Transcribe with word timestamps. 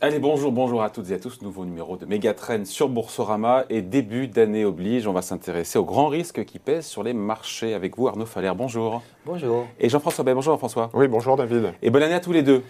Allez, 0.00 0.20
bonjour, 0.20 0.52
bonjour 0.52 0.80
à 0.82 0.90
toutes 0.90 1.10
et 1.10 1.14
à 1.14 1.18
tous. 1.18 1.42
Nouveau 1.42 1.64
numéro 1.64 1.96
de 1.96 2.06
Megatrend 2.06 2.64
sur 2.64 2.88
Boursorama 2.88 3.64
et 3.68 3.82
début 3.82 4.28
d'année 4.28 4.64
oblige, 4.64 5.08
on 5.08 5.12
va 5.12 5.22
s'intéresser 5.22 5.76
aux 5.76 5.84
grands 5.84 6.06
risques 6.06 6.44
qui 6.44 6.60
pèsent 6.60 6.86
sur 6.86 7.02
les 7.02 7.12
marchés. 7.12 7.74
Avec 7.74 7.98
vous, 7.98 8.06
Arnaud 8.06 8.24
Faller, 8.24 8.52
bonjour. 8.56 9.02
Bonjour. 9.26 9.66
Et 9.80 9.88
Jean-François 9.88 10.22
Bay, 10.22 10.34
bonjour 10.34 10.52
Jean-François. 10.52 10.88
Oui, 10.94 11.08
bonjour 11.08 11.36
David. 11.36 11.72
Et 11.82 11.90
bonne 11.90 12.04
année 12.04 12.14
à 12.14 12.20
tous 12.20 12.32
les 12.32 12.44
deux. 12.44 12.62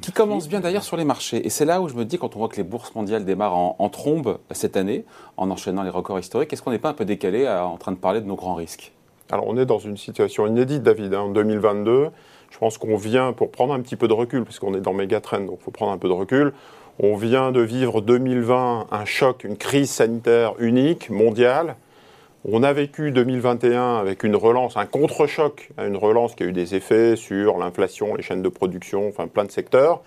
Qui 0.00 0.10
commence 0.10 0.48
bien 0.48 0.60
d'ailleurs 0.60 0.82
sur 0.82 0.96
les 0.96 1.04
marchés. 1.04 1.46
Et 1.46 1.50
c'est 1.50 1.66
là 1.66 1.82
où 1.82 1.88
je 1.88 1.94
me 1.94 2.06
dis, 2.06 2.16
quand 2.16 2.34
on 2.34 2.38
voit 2.38 2.48
que 2.48 2.56
les 2.56 2.64
bourses 2.64 2.94
mondiales 2.94 3.26
démarrent 3.26 3.56
en, 3.78 3.88
trombe 3.90 4.38
cette 4.50 4.78
année, 4.78 5.04
en 5.36 5.50
enchaînant 5.50 5.82
les 5.82 5.90
records 5.90 6.18
historiques, 6.18 6.50
est-ce 6.50 6.62
qu'on 6.62 6.70
n'est 6.70 6.78
pas 6.78 6.88
un 6.88 6.94
peu 6.94 7.04
décalé 7.04 7.46
en 7.46 7.76
train 7.76 7.92
de 7.92 7.98
parler 7.98 8.22
de 8.22 8.26
nos 8.26 8.36
grands 8.36 8.54
risques? 8.54 8.92
Alors 9.32 9.46
on 9.46 9.56
est 9.56 9.66
dans 9.66 9.78
une 9.78 9.96
situation 9.96 10.46
inédite, 10.46 10.82
David. 10.82 11.14
Hein. 11.14 11.20
En 11.20 11.28
2022, 11.28 12.08
je 12.50 12.58
pense 12.58 12.78
qu'on 12.78 12.96
vient, 12.96 13.32
pour 13.32 13.50
prendre 13.50 13.72
un 13.72 13.80
petit 13.80 13.96
peu 13.96 14.08
de 14.08 14.12
recul, 14.12 14.44
puisqu'on 14.44 14.74
est 14.74 14.80
dans 14.80 14.92
Megatrend, 14.92 15.40
donc 15.40 15.58
il 15.60 15.64
faut 15.64 15.70
prendre 15.70 15.92
un 15.92 15.98
peu 15.98 16.08
de 16.08 16.12
recul, 16.12 16.52
on 16.98 17.14
vient 17.16 17.52
de 17.52 17.60
vivre 17.60 18.00
2020 18.00 18.88
un 18.90 19.04
choc, 19.04 19.44
une 19.44 19.56
crise 19.56 19.90
sanitaire 19.90 20.54
unique, 20.58 21.10
mondiale. 21.10 21.76
On 22.44 22.62
a 22.62 22.72
vécu 22.72 23.12
2021 23.12 23.96
avec 23.98 24.24
une 24.24 24.34
relance, 24.34 24.76
un 24.76 24.86
contre-choc, 24.86 25.70
une 25.78 25.96
relance 25.96 26.34
qui 26.34 26.42
a 26.42 26.46
eu 26.46 26.52
des 26.52 26.74
effets 26.74 27.14
sur 27.14 27.58
l'inflation, 27.58 28.14
les 28.14 28.22
chaînes 28.22 28.42
de 28.42 28.48
production, 28.48 29.08
enfin 29.08 29.28
plein 29.28 29.44
de 29.44 29.52
secteurs 29.52 30.02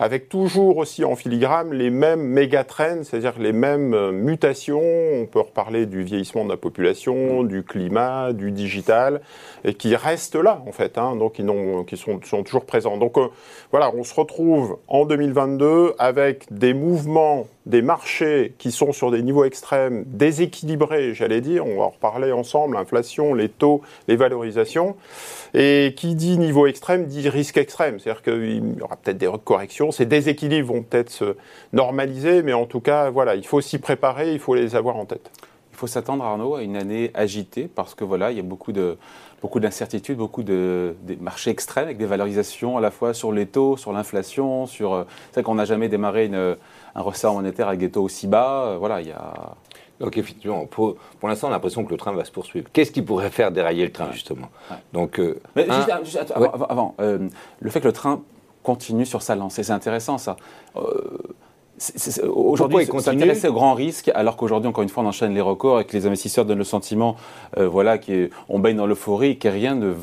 avec 0.00 0.30
toujours 0.30 0.78
aussi 0.78 1.04
en 1.04 1.14
filigrane 1.14 1.74
les 1.74 1.90
mêmes 1.90 2.22
méga-trends, 2.22 3.04
c'est-à-dire 3.04 3.34
les 3.38 3.52
mêmes 3.52 3.92
euh, 3.92 4.12
mutations. 4.12 4.80
On 4.80 5.26
peut 5.26 5.40
reparler 5.40 5.84
du 5.84 6.02
vieillissement 6.02 6.46
de 6.46 6.48
la 6.48 6.56
population, 6.56 7.42
du 7.44 7.62
climat, 7.62 8.32
du 8.32 8.50
digital, 8.50 9.20
et 9.62 9.74
qui 9.74 9.94
restent 9.94 10.36
là, 10.36 10.62
en 10.66 10.72
fait, 10.72 10.96
hein, 10.96 11.16
donc 11.16 11.34
qui, 11.34 11.96
sont, 11.98 12.18
sont, 12.24 12.42
toujours 12.42 12.64
présents. 12.64 12.96
Donc 12.96 13.18
euh, 13.18 13.28
voilà, 13.72 13.94
on 13.94 14.02
se 14.02 14.14
retrouve 14.14 14.78
en 14.88 15.04
2022 15.04 15.92
avec 15.98 16.46
des 16.50 16.72
mouvements 16.72 17.46
des 17.66 17.82
marchés 17.82 18.54
qui 18.58 18.72
sont 18.72 18.92
sur 18.92 19.10
des 19.10 19.22
niveaux 19.22 19.44
extrêmes, 19.44 20.04
déséquilibrés, 20.06 21.14
j'allais 21.14 21.40
dire, 21.40 21.66
on 21.66 21.76
va 21.76 21.84
en 21.84 21.90
reparler 21.90 22.32
ensemble, 22.32 22.74
l'inflation, 22.74 23.34
les 23.34 23.48
taux, 23.48 23.82
les 24.08 24.16
valorisations. 24.16 24.96
Et 25.52 25.94
qui 25.96 26.14
dit 26.14 26.38
niveau 26.38 26.66
extrême 26.66 27.06
dit 27.06 27.28
risque 27.28 27.58
extrême, 27.58 27.98
c'est-à-dire 27.98 28.22
qu'il 28.22 28.78
y 28.78 28.82
aura 28.82 28.96
peut-être 28.96 29.18
des 29.18 29.30
corrections, 29.44 29.90
ces 29.90 30.06
déséquilibres 30.06 30.72
vont 30.72 30.82
peut-être 30.82 31.10
se 31.10 31.36
normaliser, 31.72 32.42
mais 32.42 32.52
en 32.52 32.66
tout 32.66 32.80
cas, 32.80 33.10
voilà, 33.10 33.34
il 33.34 33.46
faut 33.46 33.60
s'y 33.60 33.78
préparer, 33.78 34.32
il 34.32 34.38
faut 34.38 34.54
les 34.54 34.74
avoir 34.76 34.96
en 34.96 35.04
tête. 35.04 35.30
Il 35.72 35.76
faut 35.76 35.86
s'attendre, 35.86 36.24
Arnaud, 36.24 36.56
à 36.56 36.62
une 36.62 36.76
année 36.76 37.10
agitée, 37.14 37.68
parce 37.74 37.94
que 37.94 38.04
voilà, 38.04 38.30
il 38.30 38.36
y 38.36 38.40
a 38.40 38.44
beaucoup 38.44 38.72
de 38.72 38.96
beaucoup 39.40 39.60
d'incertitudes, 39.60 40.18
beaucoup 40.18 40.42
de 40.42 40.94
marchés 41.20 41.50
extrêmes 41.50 41.84
avec 41.84 41.98
des 41.98 42.06
valorisations 42.06 42.76
à 42.76 42.80
la 42.80 42.90
fois 42.90 43.14
sur 43.14 43.32
les 43.32 43.46
taux, 43.46 43.76
sur 43.76 43.92
l'inflation, 43.92 44.66
sur. 44.66 44.94
Euh, 44.94 45.04
c'est 45.28 45.40
vrai 45.40 45.42
qu'on 45.42 45.54
n'a 45.54 45.64
jamais 45.64 45.88
démarré 45.88 46.26
une, 46.26 46.56
un 46.94 47.02
resserre 47.02 47.32
monétaire 47.32 47.68
avec 47.68 47.80
des 47.80 47.90
taux 47.90 48.02
aussi 48.02 48.26
bas. 48.26 48.64
Euh, 48.64 48.76
voilà, 48.78 49.00
il 49.00 49.08
y 49.08 49.12
a. 49.12 49.56
Donc 50.00 50.16
effectivement, 50.16 50.64
pour, 50.64 50.96
pour 51.18 51.28
l'instant, 51.28 51.48
on 51.48 51.50
a 51.50 51.54
l'impression 51.54 51.84
que 51.84 51.90
le 51.90 51.98
train 51.98 52.12
va 52.12 52.24
se 52.24 52.32
poursuivre. 52.32 52.68
Qu'est-ce 52.72 52.90
qui 52.90 53.02
pourrait 53.02 53.30
faire 53.30 53.52
dérailler 53.52 53.84
le 53.84 53.92
train, 53.92 54.10
justement 54.12 54.48
Donc, 54.94 55.20
euh, 55.20 55.38
Mais 55.54 55.66
juste, 56.04 56.32
avant, 56.36 56.94
euh, 57.00 57.28
le 57.60 57.70
fait 57.70 57.80
que 57.80 57.86
le 57.86 57.92
train 57.92 58.22
continue 58.62 59.04
sur 59.04 59.20
sa 59.20 59.36
lancée, 59.36 59.62
c'est 59.62 59.72
intéressant 59.72 60.16
ça. 60.16 60.36
Euh, 60.76 61.18
Aujourd'hui, 62.24 62.86
s'intéresser 62.86 63.48
aux 63.48 63.52
grands 63.52 63.74
risques, 63.74 64.10
alors 64.14 64.36
qu'aujourd'hui, 64.36 64.68
encore 64.68 64.82
une 64.82 64.88
fois, 64.88 65.02
on 65.02 65.06
enchaîne 65.06 65.34
les 65.34 65.40
records 65.40 65.80
et 65.80 65.84
que 65.84 65.96
les 65.96 66.06
investisseurs 66.06 66.44
donnent 66.44 66.58
le 66.58 66.64
sentiment 66.64 67.16
voilà, 67.56 67.98
qu'on 67.98 68.58
baigne 68.58 68.76
dans 68.76 68.86
l'euphorie 68.86 69.30
et 69.30 69.36
que 69.36 69.48
rien 69.48 69.74
ne 69.74 69.94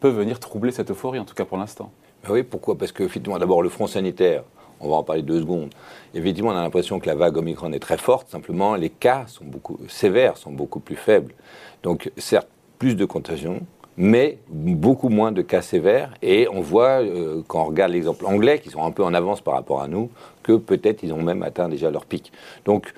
peut 0.00 0.08
venir 0.08 0.40
troubler 0.40 0.72
cette 0.72 0.90
euphorie, 0.90 1.18
en 1.18 1.24
tout 1.24 1.34
cas 1.34 1.44
pour 1.44 1.58
l'instant. 1.58 1.90
Ben 2.24 2.32
oui, 2.32 2.42
pourquoi? 2.42 2.76
Parce 2.76 2.92
que, 2.92 3.02
effectivement, 3.02 3.38
d'abord, 3.38 3.62
le 3.62 3.68
front 3.68 3.86
sanitaire, 3.86 4.42
on 4.80 4.88
va 4.88 4.96
en 4.96 5.02
parler 5.02 5.22
deux 5.22 5.40
secondes. 5.40 5.70
Effectivement, 6.14 6.50
on 6.50 6.56
a 6.56 6.62
l'impression 6.62 6.98
que 7.00 7.06
la 7.06 7.14
vague 7.14 7.36
Omicron 7.36 7.72
est 7.72 7.78
très 7.80 7.98
forte, 7.98 8.30
simplement 8.30 8.74
les 8.74 8.90
cas 8.90 9.24
sont 9.26 9.44
beaucoup 9.44 9.78
sévères, 9.88 10.36
sont 10.36 10.52
beaucoup 10.52 10.80
plus 10.80 10.96
faibles. 10.96 11.34
Donc 11.82 12.10
certes, 12.16 12.48
plus 12.78 12.94
de 12.94 13.04
contagion, 13.04 13.60
mais 13.96 14.38
beaucoup 14.48 15.08
moins 15.08 15.32
de 15.32 15.42
cas 15.42 15.62
sévères. 15.62 16.12
Et 16.22 16.48
on 16.52 16.60
voit, 16.60 17.02
euh, 17.02 17.42
quand 17.46 17.62
on 17.62 17.64
regarde 17.66 17.92
l'exemple 17.92 18.26
anglais, 18.26 18.58
qui 18.58 18.70
sont 18.70 18.84
un 18.84 18.90
peu 18.90 19.04
en 19.04 19.14
avance 19.14 19.40
par 19.40 19.54
rapport 19.54 19.82
à 19.82 19.88
nous, 19.88 20.10
que 20.42 20.52
peut-être 20.56 21.02
ils 21.02 21.12
ont 21.12 21.22
même 21.22 21.42
atteint 21.42 21.68
déjà 21.68 21.90
leur 21.90 22.04
pic. 22.04 22.32
Donc 22.64 22.92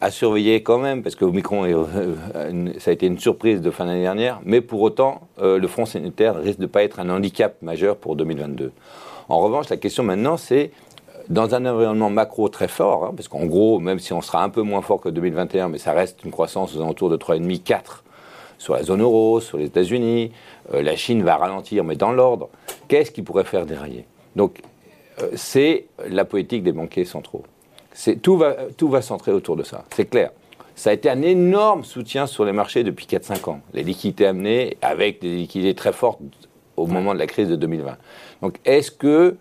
à 0.00 0.10
surveiller 0.10 0.62
quand 0.62 0.78
même, 0.78 1.02
parce 1.02 1.14
que 1.16 1.24
Omicron, 1.24 1.64
euh, 1.64 2.14
ça 2.78 2.90
a 2.90 2.94
été 2.94 3.06
une 3.06 3.18
surprise 3.18 3.60
de 3.62 3.70
fin 3.70 3.86
d'année 3.86 4.02
dernière, 4.02 4.40
mais 4.44 4.60
pour 4.60 4.82
autant, 4.82 5.22
euh, 5.40 5.58
le 5.58 5.66
front 5.66 5.86
sanitaire 5.86 6.36
risque 6.36 6.58
de 6.58 6.64
ne 6.64 6.68
pas 6.68 6.82
être 6.82 7.00
un 7.00 7.08
handicap 7.08 7.60
majeur 7.62 7.96
pour 7.96 8.14
2022. 8.14 8.72
En 9.30 9.38
revanche, 9.38 9.70
la 9.70 9.78
question 9.78 10.02
maintenant, 10.02 10.36
c'est 10.36 10.72
dans 11.30 11.54
un 11.54 11.64
environnement 11.64 12.10
macro 12.10 12.50
très 12.50 12.68
fort, 12.68 13.06
hein, 13.06 13.12
parce 13.16 13.28
qu'en 13.28 13.46
gros, 13.46 13.78
même 13.78 13.98
si 13.98 14.12
on 14.12 14.20
sera 14.20 14.44
un 14.44 14.50
peu 14.50 14.60
moins 14.60 14.82
fort 14.82 15.00
que 15.00 15.08
2021, 15.08 15.68
mais 15.68 15.78
ça 15.78 15.92
reste 15.92 16.22
une 16.22 16.30
croissance 16.30 16.76
aux 16.76 16.82
alentours 16.82 17.08
de 17.08 17.16
3,5-4 17.16 18.03
sur 18.64 18.74
la 18.74 18.82
zone 18.82 19.02
euro, 19.02 19.40
sur 19.40 19.58
les 19.58 19.66
États-Unis, 19.66 20.32
euh, 20.72 20.80
la 20.80 20.96
Chine 20.96 21.22
va 21.22 21.36
ralentir, 21.36 21.84
mais 21.84 21.96
dans 21.96 22.12
l'ordre, 22.12 22.48
qu'est-ce 22.88 23.10
qui 23.10 23.20
pourrait 23.20 23.44
faire 23.44 23.66
dérailler? 23.66 24.06
Donc, 24.36 24.62
euh, 25.20 25.28
c'est 25.34 25.84
la 26.08 26.24
politique 26.24 26.62
des 26.62 26.72
banquiers 26.72 27.04
centraux. 27.04 27.44
Tout 28.22 28.38
va, 28.38 28.56
tout 28.76 28.88
va 28.88 29.02
centrer 29.02 29.32
autour 29.32 29.56
de 29.56 29.64
ça, 29.64 29.84
c'est 29.94 30.06
clair. 30.06 30.30
Ça 30.74 30.90
a 30.90 30.92
été 30.94 31.10
un 31.10 31.20
énorme 31.22 31.84
soutien 31.84 32.26
sur 32.26 32.44
les 32.44 32.52
marchés 32.52 32.82
depuis 32.82 33.06
4-5 33.06 33.50
ans. 33.50 33.60
Les 33.74 33.84
liquidités 33.84 34.26
amenées 34.26 34.78
avec 34.80 35.20
des 35.20 35.36
liquidités 35.36 35.74
très 35.74 35.92
fortes 35.92 36.20
au 36.76 36.86
moment 36.86 37.12
de 37.12 37.18
la 37.18 37.26
crise 37.26 37.48
de 37.48 37.56
2020. 37.56 37.96
Donc, 38.42 38.56
est-ce 38.64 38.90
que 38.90 39.36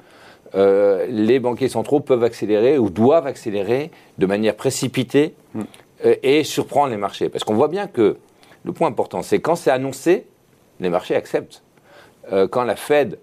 euh, 0.53 1.07
les 1.09 1.39
banquiers 1.39 1.69
centraux 1.69 2.01
peuvent 2.01 2.23
accélérer 2.23 2.77
ou 2.77 2.89
doivent 2.89 3.25
accélérer 3.25 3.89
de 4.19 4.25
manière 4.27 4.55
précipitée 4.55 5.33
hmm. 5.55 5.61
et 6.21 6.43
surprendre 6.43 6.91
les 6.91 6.97
marchés? 6.97 7.29
Parce 7.29 7.45
qu'on 7.45 7.55
voit 7.55 7.69
bien 7.69 7.87
que 7.87 8.17
le 8.63 8.73
point 8.73 8.87
important, 8.87 9.21
c'est 9.21 9.39
quand 9.39 9.55
c'est 9.55 9.71
annoncé, 9.71 10.27
les 10.79 10.89
marchés 10.89 11.15
acceptent. 11.15 11.63
Euh, 12.31 12.47
quand 12.47 12.63
la 12.63 12.75
Fed, 12.75 13.19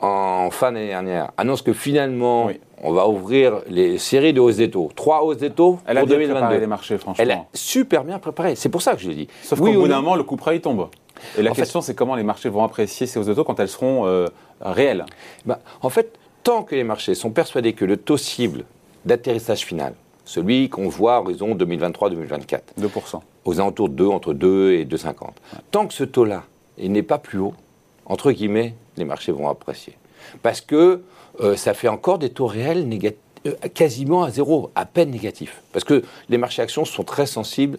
en 0.00 0.50
fin 0.50 0.72
d'année 0.72 0.88
dernière, 0.88 1.32
annonce 1.36 1.62
que 1.62 1.72
finalement, 1.72 2.50
on 2.82 2.92
va 2.92 3.06
ouvrir 3.06 3.60
les 3.68 3.98
séries 3.98 4.32
de 4.32 4.40
hausses 4.40 4.56
des 4.56 4.70
taux, 4.70 4.90
trois 4.96 5.22
hausses 5.22 5.36
des 5.36 5.50
taux 5.50 5.78
Elle 5.86 5.98
pour 5.98 6.08
a 6.08 6.10
2022. 6.10 6.58
les 6.58 6.66
marchés, 6.66 6.98
franchement. 6.98 7.22
Elle 7.22 7.30
a 7.30 7.44
super 7.52 8.04
bien 8.04 8.18
préparé. 8.18 8.56
C'est 8.56 8.70
pour 8.70 8.82
ça 8.82 8.94
que 8.94 9.00
je 9.00 9.08
l'ai 9.08 9.14
dit. 9.14 9.28
Sauf 9.42 9.58
qu'au 9.58 9.72
bout 9.72 9.88
d'un 9.88 10.00
moment, 10.00 10.16
le 10.16 10.24
coup 10.24 10.36
près, 10.36 10.56
il 10.56 10.60
tombe. 10.60 10.88
Et 11.38 11.42
la 11.42 11.52
question, 11.52 11.80
c'est 11.80 11.94
comment 11.94 12.16
les 12.16 12.24
marchés 12.24 12.48
vont 12.48 12.64
apprécier 12.64 13.06
ces 13.06 13.18
hausses 13.18 13.26
de 13.26 13.34
taux 13.34 13.44
quand 13.44 13.60
elles 13.60 13.68
seront 13.68 14.26
réelles 14.60 15.04
bah, 15.44 15.60
En 15.82 15.90
fait, 15.90 16.18
tant 16.42 16.62
que 16.62 16.74
les 16.74 16.84
marchés 16.84 17.14
sont 17.14 17.30
persuadés 17.30 17.74
que 17.74 17.84
le 17.84 17.96
taux 17.96 18.16
cible 18.16 18.64
d'atterrissage 19.04 19.60
final, 19.60 19.94
celui 20.24 20.68
qu'on 20.68 20.88
voit 20.88 21.16
à 21.16 21.20
horizon 21.20 21.54
2023-2024, 21.54 22.60
2%. 22.80 23.20
Aux 23.44 23.60
alentours 23.60 23.88
de 23.88 23.94
2, 23.94 24.06
entre 24.06 24.34
2 24.34 24.72
et 24.72 24.84
2,50. 24.84 25.14
Tant 25.70 25.86
que 25.86 25.94
ce 25.94 26.04
taux-là 26.04 26.44
n'est 26.78 27.02
pas 27.02 27.18
plus 27.18 27.38
haut, 27.38 27.54
entre 28.06 28.32
guillemets, 28.32 28.74
les 28.96 29.04
marchés 29.04 29.32
vont 29.32 29.48
apprécier. 29.48 29.96
Parce 30.42 30.60
que 30.60 31.02
euh, 31.40 31.56
ça 31.56 31.74
fait 31.74 31.88
encore 31.88 32.18
des 32.18 32.30
taux 32.30 32.46
réels 32.46 32.88
euh, 33.46 33.52
quasiment 33.74 34.22
à 34.22 34.30
zéro, 34.30 34.70
à 34.74 34.84
peine 34.86 35.10
négatifs. 35.10 35.62
Parce 35.72 35.84
que 35.84 36.02
les 36.28 36.38
marchés 36.38 36.62
actions 36.62 36.84
sont 36.84 37.04
très 37.04 37.26
sensibles 37.26 37.78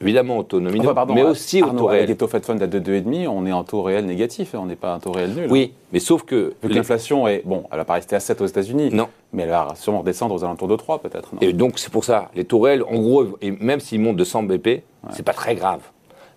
évidemment 0.00 0.38
autonomie, 0.38 0.80
mais 1.14 1.22
aussi 1.22 1.62
au 1.62 1.70
taux 1.70 1.86
réel. 1.86 2.02
Avec 2.02 2.08
des 2.08 2.16
taux 2.16 2.28
Fed 2.28 2.44
Fund 2.44 2.62
à 2.62 2.66
2,5, 2.66 3.28
on 3.28 3.46
est 3.46 3.52
en 3.52 3.64
taux 3.64 3.82
réel 3.82 4.06
négatif, 4.06 4.54
on 4.54 4.66
n'est 4.66 4.76
pas 4.76 4.94
un 4.94 4.98
taux 4.98 5.12
réel 5.12 5.30
nul. 5.34 5.46
Oui, 5.50 5.72
mais 5.92 5.98
sauf 5.98 6.22
que... 6.22 6.54
l'inflation 6.62 7.26
est... 7.28 7.42
Bon, 7.44 7.64
elle 7.70 7.78
n'a 7.78 7.84
pas 7.84 7.94
resté 7.94 8.16
à 8.16 8.20
7 8.20 8.40
aux 8.40 8.46
États-Unis. 8.46 8.90
Non. 8.92 9.08
Mais 9.32 9.44
elle 9.44 9.50
va 9.50 9.68
sûrement 9.74 10.00
redescendre 10.00 10.34
aux 10.34 10.44
alentours 10.44 10.68
de 10.68 10.76
3 10.76 11.00
peut-être. 11.00 11.30
Et 11.40 11.52
donc 11.52 11.78
c'est 11.78 11.92
pour 11.92 12.04
ça, 12.04 12.30
les 12.34 12.44
taux 12.44 12.60
réels, 12.60 12.82
en 12.82 12.98
gros, 12.98 13.26
et 13.40 13.50
même 13.50 13.80
s'ils 13.80 14.00
montent 14.00 14.16
de 14.16 14.24
100 14.24 14.44
BP, 14.44 14.66
ce 15.10 15.16
c'est 15.16 15.22
pas 15.22 15.32
très 15.32 15.54
grave. 15.54 15.80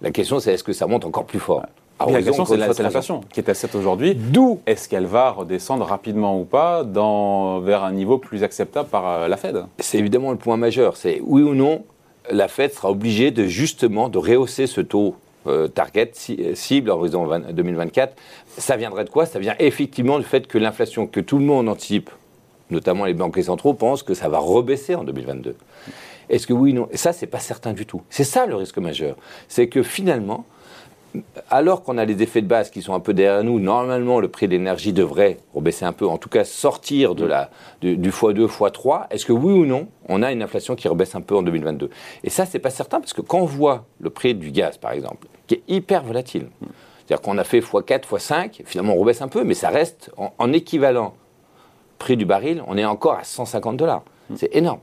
La 0.01 0.11
question 0.11 0.39
c'est 0.39 0.53
est-ce 0.53 0.63
que 0.63 0.73
ça 0.73 0.87
monte 0.87 1.05
encore 1.05 1.25
plus 1.25 1.39
fort? 1.39 1.63
La 1.99 2.21
question, 2.21 2.45
c'est 2.45 2.57
l'inflation 2.57 3.21
qui 3.31 3.39
est 3.39 3.49
à 3.49 3.53
7 3.53 3.75
aujourd'hui. 3.75 4.15
D'où 4.15 4.59
est-ce 4.65 4.89
qu'elle 4.89 5.05
va 5.05 5.31
redescendre 5.31 5.85
rapidement 5.85 6.39
ou 6.39 6.43
pas 6.43 6.83
dans, 6.83 7.59
vers 7.59 7.83
un 7.83 7.93
niveau 7.93 8.17
plus 8.17 8.43
acceptable 8.43 8.89
par 8.89 9.07
euh, 9.07 9.27
la 9.27 9.37
Fed? 9.37 9.65
C'est 9.79 9.97
évidemment 9.97 10.31
le 10.31 10.37
point 10.37 10.57
majeur. 10.57 10.97
C'est 10.97 11.21
oui 11.23 11.41
ou 11.41 11.53
non, 11.53 11.83
la 12.31 12.47
Fed 12.47 12.73
sera 12.73 12.91
obligée 12.91 13.31
de 13.31 13.45
justement 13.45 14.09
de 14.09 14.17
rehausser 14.17 14.67
ce 14.67 14.81
taux 14.81 15.15
euh, 15.47 15.67
target 15.67 16.11
euh, 16.31 16.55
cible 16.55 16.89
en 16.89 16.95
horizon 16.95 17.27
2024. 17.51 18.15
Ça 18.57 18.77
viendrait 18.77 19.05
de 19.05 19.09
quoi? 19.09 19.25
Ça 19.25 19.39
vient 19.39 19.55
effectivement 19.59 20.17
du 20.17 20.25
fait 20.25 20.47
que 20.47 20.57
l'inflation 20.57 21.05
que 21.05 21.19
tout 21.19 21.37
le 21.37 21.45
monde 21.45 21.69
anticipe, 21.69 22.09
notamment 22.71 23.05
les 23.05 23.13
banquiers 23.13 23.43
centraux, 23.43 23.73
pensent 23.73 24.01
que 24.01 24.15
ça 24.15 24.27
va 24.27 24.39
rebaisser 24.39 24.95
en 24.95 25.03
2022. 25.03 25.55
Est-ce 26.29 26.47
que 26.47 26.53
oui 26.53 26.71
ou 26.71 26.75
non? 26.75 26.87
Et 26.91 26.97
ça, 26.97 27.13
c'est 27.13 27.27
pas 27.27 27.39
certain 27.39 27.73
du 27.73 27.85
tout. 27.85 28.01
C'est 28.09 28.23
ça 28.23 28.47
le 28.47 28.55
risque 28.55 28.79
majeur. 28.79 29.15
C'est 29.47 29.67
que 29.67 29.83
finalement, 29.83 30.45
alors 31.49 31.83
qu'on 31.83 31.97
a 31.97 32.05
les 32.05 32.21
effets 32.23 32.41
de 32.41 32.47
base 32.47 32.69
qui 32.69 32.81
sont 32.81 32.93
un 32.93 32.99
peu 32.99 33.13
derrière 33.13 33.43
nous, 33.43 33.59
normalement 33.59 34.19
le 34.19 34.27
prix 34.27 34.47
de 34.47 34.51
l'énergie 34.51 34.93
devrait 34.93 35.37
rebaisser 35.53 35.85
un 35.85 35.93
peu, 35.93 36.07
en 36.07 36.17
tout 36.17 36.29
cas 36.29 36.43
sortir 36.43 37.15
de 37.15 37.25
la, 37.25 37.49
du, 37.81 37.97
x2, 37.97 38.47
x3. 38.47 39.07
Est-ce 39.09 39.25
que 39.25 39.33
oui 39.33 39.53
ou 39.53 39.65
non, 39.65 39.87
on 40.09 40.23
a 40.23 40.31
une 40.31 40.41
inflation 40.41 40.75
qui 40.75 40.87
rebaisse 40.87 41.15
un 41.15 41.21
peu 41.21 41.35
en 41.35 41.43
2022 41.43 41.89
Et 42.23 42.29
ça, 42.29 42.45
c'est 42.45 42.59
pas 42.59 42.69
certain 42.69 42.99
parce 42.99 43.13
que 43.13 43.21
quand 43.21 43.39
on 43.39 43.45
voit 43.45 43.85
le 43.99 44.09
prix 44.09 44.35
du 44.35 44.51
gaz, 44.51 44.77
par 44.77 44.91
exemple, 44.91 45.27
qui 45.47 45.55
est 45.55 45.63
hyper 45.67 46.03
volatile, 46.03 46.47
C'est-à-dire 47.05 47.21
qu'on 47.21 47.37
a 47.37 47.43
fait 47.43 47.59
x4, 47.59 48.01
x5, 48.01 48.61
finalement 48.65 48.93
on 48.93 48.99
rebaisse 48.99 49.21
un 49.21 49.27
peu, 49.27 49.43
mais 49.43 49.53
ça 49.53 49.69
reste 49.69 50.11
en, 50.17 50.53
équivalent 50.53 51.13
prix 51.99 52.17
du 52.17 52.25
baril, 52.25 52.63
on 52.67 52.77
est 52.77 52.85
encore 52.85 53.13
à 53.13 53.23
150 53.23 53.77
dollars. 53.77 54.03
Hmm. 54.29 54.35
C'est 54.37 54.55
énorme. 54.55 54.79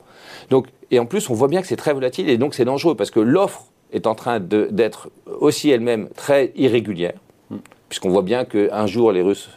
Donc, 0.50 0.68
et 0.90 0.98
en 0.98 1.06
plus, 1.06 1.30
on 1.30 1.34
voit 1.34 1.48
bien 1.48 1.60
que 1.62 1.66
c'est 1.66 1.76
très 1.76 1.92
volatile 1.92 2.28
et 2.28 2.38
donc 2.38 2.54
c'est 2.54 2.64
dangereux 2.64 2.94
parce 2.94 3.10
que 3.10 3.20
l'offre 3.20 3.71
est 3.92 4.06
en 4.06 4.14
train 4.14 4.40
d'être 4.40 5.10
aussi 5.40 5.70
elle-même 5.70 6.08
très 6.16 6.52
irrégulière, 6.56 7.14
hmm. 7.50 7.58
puisqu'on 7.88 8.10
voit 8.10 8.22
bien 8.22 8.44
qu'un 8.44 8.86
jour 8.86 9.12
les 9.12 9.22
Russes 9.22 9.50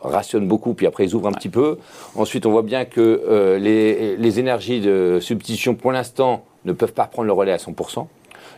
rationnent 0.00 0.48
beaucoup, 0.48 0.74
puis 0.74 0.86
après 0.86 1.04
ils 1.04 1.14
ouvrent 1.14 1.28
un 1.28 1.32
petit 1.32 1.48
peu. 1.48 1.78
Ensuite, 2.14 2.46
on 2.46 2.50
voit 2.50 2.62
bien 2.62 2.84
que 2.84 3.00
euh, 3.00 3.58
les, 3.58 4.16
les, 4.16 4.38
énergies 4.38 4.80
de 4.80 5.18
substitution, 5.20 5.74
pour 5.74 5.92
l'instant, 5.92 6.44
ne 6.64 6.72
peuvent 6.72 6.92
pas 6.92 7.06
prendre 7.06 7.26
le 7.26 7.32
relais 7.32 7.52
à 7.52 7.56
100%. 7.56 8.06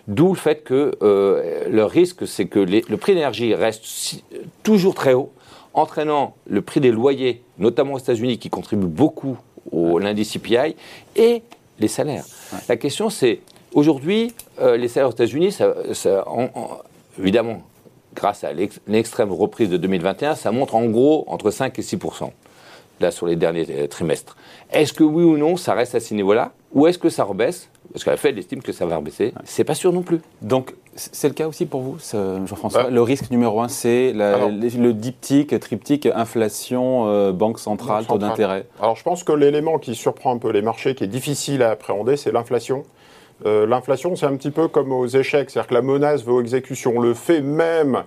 D'où 0.09 0.29
le 0.29 0.39
fait 0.39 0.65
que 0.65 0.97
euh, 1.03 1.69
le 1.69 1.85
risque, 1.85 2.27
c'est 2.27 2.47
que 2.47 2.59
le 2.59 2.97
prix 2.97 3.13
de 3.13 3.17
l'énergie 3.17 3.55
reste 3.55 4.23
toujours 4.63 4.95
très 4.95 5.13
haut, 5.13 5.31
entraînant 5.75 6.35
le 6.47 6.63
prix 6.63 6.81
des 6.81 6.91
loyers, 6.91 7.43
notamment 7.59 7.95
aux 7.95 7.99
États-Unis, 7.99 8.39
qui 8.39 8.49
contribuent 8.49 8.87
beaucoup 8.87 9.37
au 9.71 9.99
l'indice 9.99 10.33
CPI, 10.33 10.77
et 11.15 11.43
les 11.79 11.89
salaires. 11.89 12.25
La 12.69 12.77
question, 12.77 13.11
c'est 13.11 13.41
aujourd'hui, 13.79 14.35
euh, 14.61 14.77
les 14.77 14.89
salaires 14.89 15.09
aux 15.09 15.13
États-Unis, 15.13 15.53
ça, 15.53 15.75
évidemment, 17.19 17.63
grâce 18.15 18.45
à 18.45 18.51
l'extrême 18.53 19.33
reprise 19.33 19.71
de 19.71 19.77
2021, 19.77 20.35
ça 20.35 20.51
montre 20.51 20.75
en 20.75 20.87
gros 20.87 21.25
entre 21.29 21.51
5 21.51 21.79
et 21.79 21.83
6 21.83 21.99
là 23.01 23.13
sur 23.13 23.27
les 23.27 23.37
derniers 23.37 23.67
euh, 23.71 23.87
trimestres. 23.87 24.37
Est-ce 24.73 24.93
que 24.93 25.05
oui 25.05 25.23
ou 25.23 25.37
non, 25.37 25.57
ça 25.57 25.75
reste 25.75 25.95
à 25.95 26.01
ce 26.01 26.15
niveau-là? 26.15 26.51
Ou 26.75 26.89
est-ce 26.89 26.99
que 26.99 27.09
ça 27.09 27.23
rebaisse? 27.23 27.71
Parce 27.93 28.05
que 28.05 28.11
la 28.11 28.17
Fed 28.17 28.37
estime 28.37 28.61
que 28.61 28.73
ça 28.73 28.87
va 28.87 28.97
rebaisser. 28.97 29.33
C'est 29.45 29.63
pas 29.65 29.77
sûr 29.77 29.93
non 29.93 30.03
plus. 30.03 30.21
Donc, 30.43 30.75
c'est 30.97 31.29
le 31.29 31.35
cas 31.35 31.47
aussi 31.47 31.65
pour 31.65 31.81
vous, 31.81 31.97
Jean-François? 32.13 32.85
Bah. 32.85 32.91
Le 32.91 33.03
risque 33.03 33.31
numéro 33.31 33.61
un, 33.61 33.69
c'est 33.69 34.13
le 34.13 34.91
diptyque, 34.93 35.59
triptyque, 35.61 36.07
inflation, 36.07 37.07
euh, 37.07 37.33
banque 37.33 37.61
centrale, 37.61 38.05
taux 38.05 38.19
d'intérêt. 38.19 38.67
Alors, 38.81 38.97
je 38.97 39.05
pense 39.05 39.23
que 39.23 39.33
l'élément 39.33 39.79
qui 39.79 39.95
surprend 39.95 40.35
un 40.35 40.39
peu 40.39 40.51
les 40.51 40.63
marchés, 40.63 40.97
qui 40.97 41.05
est 41.05 41.09
difficile 41.09 41.63
à 41.63 41.71
appréhender, 41.71 42.17
c'est 42.17 42.33
l'inflation. 42.33 42.83
Euh, 43.47 43.67
l'inflation, 43.67 44.17
c'est 44.17 44.27
un 44.27 44.37
petit 44.37 44.51
peu 44.51 44.69
comme 44.69 44.93
aux 44.93 45.07
échecs, 45.07 45.51
c'est-à-dire 45.51 45.69
que 45.69 45.75
la 45.75 45.83
menace 45.83 46.25
va 46.25 46.33
aux 46.33 46.41
exécutions. 46.41 47.01
Le 47.01 47.15
fait 47.15 47.41
même 47.41 48.05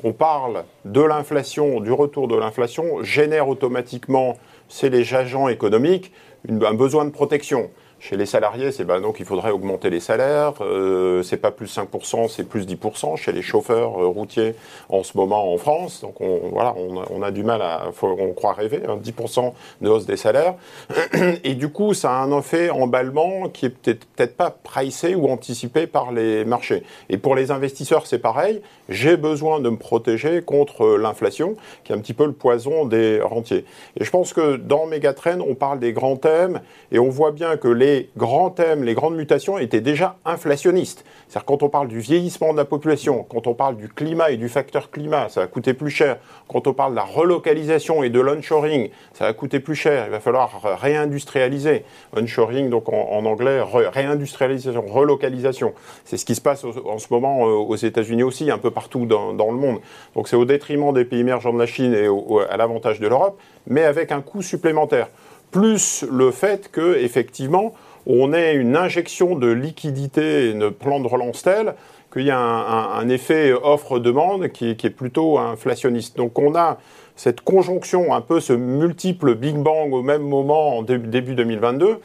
qu'on 0.00 0.12
parle 0.12 0.64
de 0.84 1.00
l'inflation, 1.00 1.80
du 1.80 1.92
retour 1.92 2.28
de 2.28 2.36
l'inflation, 2.36 3.02
génère 3.02 3.48
automatiquement, 3.48 4.36
c'est 4.68 4.90
les 4.90 5.14
agents 5.14 5.48
économiques, 5.48 6.12
un 6.48 6.74
besoin 6.74 7.04
de 7.04 7.10
protection. 7.10 7.70
Chez 8.06 8.18
les 8.18 8.26
salariés, 8.26 8.70
c'est 8.70 8.84
ben 8.84 9.00
donc 9.00 9.16
il 9.18 9.24
faudrait 9.24 9.50
augmenter 9.50 9.88
les 9.88 9.98
salaires. 9.98 10.52
Euh, 10.60 11.22
c'est 11.22 11.38
pas 11.38 11.50
plus 11.50 11.74
5%, 11.74 12.28
c'est 12.28 12.46
plus 12.46 12.66
10%. 12.66 13.16
Chez 13.16 13.32
les 13.32 13.40
chauffeurs 13.40 13.98
euh, 13.98 14.06
routiers, 14.06 14.56
en 14.90 15.02
ce 15.02 15.16
moment 15.16 15.50
en 15.50 15.56
France, 15.56 16.02
donc 16.02 16.20
on, 16.20 16.50
voilà, 16.52 16.74
on 16.76 17.22
a, 17.22 17.30
du 17.30 17.42
mal 17.42 17.62
à, 17.62 17.88
on 18.02 18.34
croit 18.34 18.52
rêver, 18.52 18.80
10% 18.80 19.46
hein, 19.46 19.52
de 19.80 19.88
hausse 19.88 20.04
des 20.04 20.18
salaires. 20.18 20.56
Et 21.44 21.54
du 21.54 21.70
coup, 21.70 21.94
ça 21.94 22.10
a 22.10 22.16
un 22.16 22.38
effet 22.38 22.68
emballement 22.68 23.48
qui 23.48 23.64
est 23.64 23.70
peut-être 23.70 24.04
peut-être 24.04 24.36
pas 24.36 24.50
pricé 24.50 25.14
ou 25.14 25.30
anticipé 25.30 25.86
par 25.86 26.12
les 26.12 26.44
marchés. 26.44 26.82
Et 27.08 27.16
pour 27.16 27.34
les 27.34 27.52
investisseurs, 27.52 28.06
c'est 28.06 28.18
pareil. 28.18 28.60
J'ai 28.90 29.16
besoin 29.16 29.60
de 29.60 29.70
me 29.70 29.78
protéger 29.78 30.42
contre 30.42 30.98
l'inflation, 30.98 31.56
qui 31.84 31.92
est 31.92 31.94
un 31.94 32.00
petit 32.00 32.12
peu 32.12 32.26
le 32.26 32.32
poison 32.32 32.84
des 32.84 33.22
rentiers. 33.22 33.64
Et 33.98 34.04
je 34.04 34.10
pense 34.10 34.34
que 34.34 34.56
dans 34.56 34.84
Megatrend, 34.84 35.40
on 35.40 35.54
parle 35.54 35.78
des 35.78 35.94
grands 35.94 36.16
thèmes 36.16 36.60
et 36.92 36.98
on 36.98 37.08
voit 37.08 37.32
bien 37.32 37.56
que 37.56 37.68
les 37.68 37.93
les 37.94 38.10
grands 38.16 38.50
thèmes, 38.50 38.82
les 38.82 38.94
grandes 38.94 39.14
mutations 39.14 39.58
étaient 39.58 39.80
déjà 39.80 40.16
inflationnistes. 40.24 41.04
C'est-à-dire 41.28 41.44
quand 41.44 41.62
on 41.62 41.68
parle 41.68 41.88
du 41.88 42.00
vieillissement 42.00 42.52
de 42.52 42.56
la 42.56 42.64
population, 42.64 43.24
quand 43.28 43.46
on 43.46 43.54
parle 43.54 43.76
du 43.76 43.88
climat 43.88 44.30
et 44.30 44.36
du 44.36 44.48
facteur 44.48 44.90
climat, 44.90 45.28
ça 45.28 45.40
va 45.42 45.46
coûter 45.46 45.74
plus 45.74 45.90
cher. 45.90 46.18
Quand 46.48 46.66
on 46.66 46.72
parle 46.72 46.92
de 46.92 46.96
la 46.96 47.04
relocalisation 47.04 48.02
et 48.02 48.10
de 48.10 48.20
l'onshoring, 48.20 48.90
ça 49.12 49.26
va 49.26 49.32
coûter 49.32 49.60
plus 49.60 49.76
cher. 49.76 50.06
Il 50.06 50.10
va 50.10 50.20
falloir 50.20 50.50
réindustrialiser. 50.80 51.84
Onshoring, 52.16 52.68
donc 52.68 52.88
en, 52.88 53.24
anglais, 53.24 53.60
réindustrialisation, 53.62 54.84
relocalisation. 54.86 55.72
C'est 56.04 56.16
ce 56.16 56.24
qui 56.24 56.34
se 56.34 56.40
passe 56.40 56.64
en 56.64 56.98
ce 56.98 57.06
moment 57.10 57.46
euh, 57.46 57.52
aux 57.52 57.76
États-Unis 57.76 58.24
aussi, 58.24 58.50
un 58.50 58.58
peu 58.58 58.70
partout 58.70 59.06
dans, 59.06 59.32
le 59.32 59.56
monde. 59.56 59.78
Donc 60.14 60.28
c'est 60.28 60.36
au 60.36 60.44
détriment 60.44 60.92
des 60.92 61.04
pays 61.04 61.20
émergents 61.20 61.52
de 61.52 61.58
la 61.58 61.66
Chine 61.66 61.94
et 61.94 62.08
à 62.50 62.56
l'avantage 62.56 62.98
de 62.98 63.06
l'Europe, 63.06 63.38
mais 63.66 63.84
avec 63.84 64.10
un 64.10 64.20
coût 64.20 64.42
supplémentaire 64.42 65.08
plus 65.54 66.04
le 66.10 66.32
fait 66.32 66.68
que 66.72 66.96
effectivement 66.96 67.74
on 68.06 68.32
ait 68.32 68.54
une 68.54 68.76
injection 68.76 69.36
de 69.36 69.48
liquidité, 69.50 70.54
un 70.54 70.70
plan 70.70 71.00
de 71.00 71.06
relance 71.06 71.42
tel 71.42 71.74
qu'il 72.12 72.22
y 72.22 72.30
a 72.30 72.38
un, 72.38 73.08
effet 73.08 73.52
offre-demande 73.52 74.48
qui, 74.48 74.70
est 74.70 74.96
plutôt 74.96 75.38
inflationniste. 75.38 76.16
Donc 76.16 76.38
on 76.38 76.54
a 76.54 76.78
cette 77.16 77.40
conjonction, 77.40 78.14
un 78.14 78.20
peu 78.20 78.38
ce 78.40 78.52
multiple 78.52 79.34
Big 79.34 79.56
Bang 79.56 79.92
au 79.92 80.02
même 80.02 80.22
moment 80.22 80.78
en 80.78 80.82
début 80.82 81.34
2022, 81.34 81.98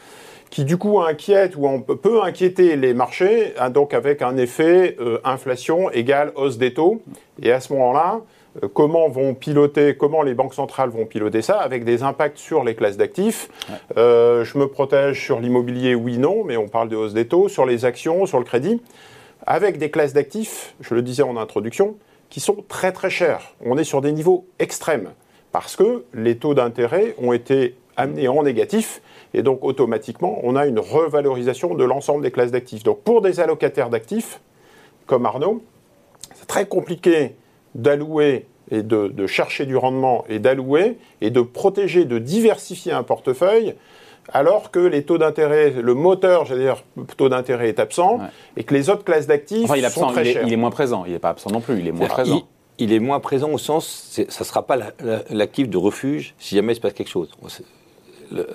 qui 0.50 0.66
du 0.66 0.78
coup 0.78 1.00
inquiète 1.00 1.56
ou 1.56 1.80
peut 1.80 2.24
inquiéter 2.24 2.76
les 2.76 2.96
marchés, 2.96 3.54
hein, 3.60 3.70
donc 3.70 3.94
avec 3.94 4.24
un 4.24 4.36
effet 4.38 4.96
euh, 5.00 5.20
inflation 5.24 5.92
égale 5.92 6.32
hausse 6.36 6.58
des 6.58 6.74
taux. 6.74 7.04
Et 7.42 7.52
à 7.52 7.60
ce 7.60 7.72
moment-là, 7.74 8.22
comment 8.74 9.10
vont 9.10 9.34
piloter, 9.34 9.96
comment 9.96 10.24
les 10.24 10.34
banques 10.34 10.54
centrales 10.54 10.90
vont 10.90 11.06
piloter 11.06 11.42
ça, 11.42 11.60
avec 11.60 11.84
des 11.84 12.04
impacts 12.04 12.38
sur 12.38 12.64
les 12.64 12.76
classes 12.76 12.98
d'actifs. 12.98 13.50
Euh, 13.98 14.44
je 14.44 14.58
me 14.58 14.68
protège 14.68 15.24
sur 15.24 15.40
l'immobilier, 15.40 15.96
oui, 15.96 16.18
non, 16.18 16.44
mais 16.44 16.58
on 16.58 16.68
parle 16.68 16.90
de 16.90 16.96
hausse 16.96 17.14
des 17.14 17.28
taux, 17.28 17.48
sur 17.48 17.66
les 17.66 17.86
actions, 17.86 18.26
sur 18.26 18.40
le 18.40 18.46
crédit, 18.46 18.82
avec 19.46 19.78
des 19.78 19.90
classes 19.92 20.14
d'actifs, 20.14 20.76
je 20.82 20.94
le 20.94 21.02
disais 21.02 21.24
en 21.24 21.38
introduction, 21.38 21.96
qui 22.30 22.40
sont 22.40 22.58
très 22.68 22.92
très 22.92 23.10
chères. 23.10 23.56
On 23.66 23.78
est 23.78 23.84
sur 23.84 24.02
des 24.02 24.12
niveaux 24.12 24.46
extrêmes, 24.60 25.10
parce 25.52 25.76
que 25.76 26.04
les 26.14 26.38
taux 26.38 26.54
d'intérêt 26.54 27.16
ont 27.18 27.34
été 27.34 27.76
amenés 27.98 28.28
en 28.28 28.44
négatif, 28.44 29.02
et 29.34 29.44
donc 29.44 29.64
automatiquement, 29.64 30.40
on 30.44 30.56
a 30.56 30.66
une 30.66 30.80
revalorisation 30.80 31.76
de 31.76 31.84
l'ensemble 31.84 32.24
des 32.24 32.32
classes 32.32 32.52
d'actifs. 32.52 32.84
Donc 32.84 33.02
pour 33.02 33.22
des 33.22 33.40
allocataires 33.40 33.90
d'actifs, 33.90 34.42
comme 35.06 35.26
Arnaud, 35.26 35.62
c'est 36.36 36.48
très 36.48 36.68
compliqué 36.68 37.36
d'allouer 37.76 38.46
et 38.72 38.84
de, 38.84 39.28
chercher 39.28 39.66
du 39.66 39.76
rendement 39.76 40.26
et 40.30 40.40
d'allouer 40.40 40.98
et 41.22 41.30
de 41.30 41.42
protéger, 41.42 42.06
de 42.06 42.20
diversifier 42.20 42.92
un 42.92 43.04
portefeuille 43.04 43.76
alors 44.32 44.70
que 44.70 44.80
les 44.80 45.04
taux 45.04 45.18
d'intérêt, 45.18 45.72
le 45.72 45.94
moteur, 45.96 46.46
j'allais 46.46 46.66
dire, 46.66 46.84
taux 47.18 47.30
d'intérêt 47.30 47.70
est 47.70 47.80
absent 47.80 48.20
et 48.58 48.64
que 48.64 48.76
les 48.76 48.92
autres 48.92 49.04
classes 49.04 49.26
d'actifs 49.26 49.68
sont 49.90 50.08
très 50.08 50.32
il 50.32 50.42
il 50.46 50.54
est 50.54 50.58
moins 50.58 50.70
présent. 50.70 51.04
Il 51.06 51.14
n'est 51.14 51.20
pas 51.20 51.30
absent 51.30 51.50
non 51.50 51.62
plus. 51.62 51.80
Il 51.80 51.88
est 51.88 51.92
moins 51.92 52.08
présent. 52.08 52.44
Il, 52.78 52.94
est 52.94 53.00
moins 53.00 53.20
présent 53.20 53.50
au 53.50 53.58
sens, 53.58 54.12
ça 54.12 54.24
ne 54.24 54.46
sera 54.46 54.66
pas 54.66 54.78
l'actif 55.30 55.68
de 55.68 55.78
refuge 55.78 56.36
si 56.38 56.56
jamais 56.56 56.74
il 56.74 56.76
se 56.76 56.82
passe 56.82 56.94
quelque 56.94 57.10
chose. 57.10 57.30
Le, 58.32 58.48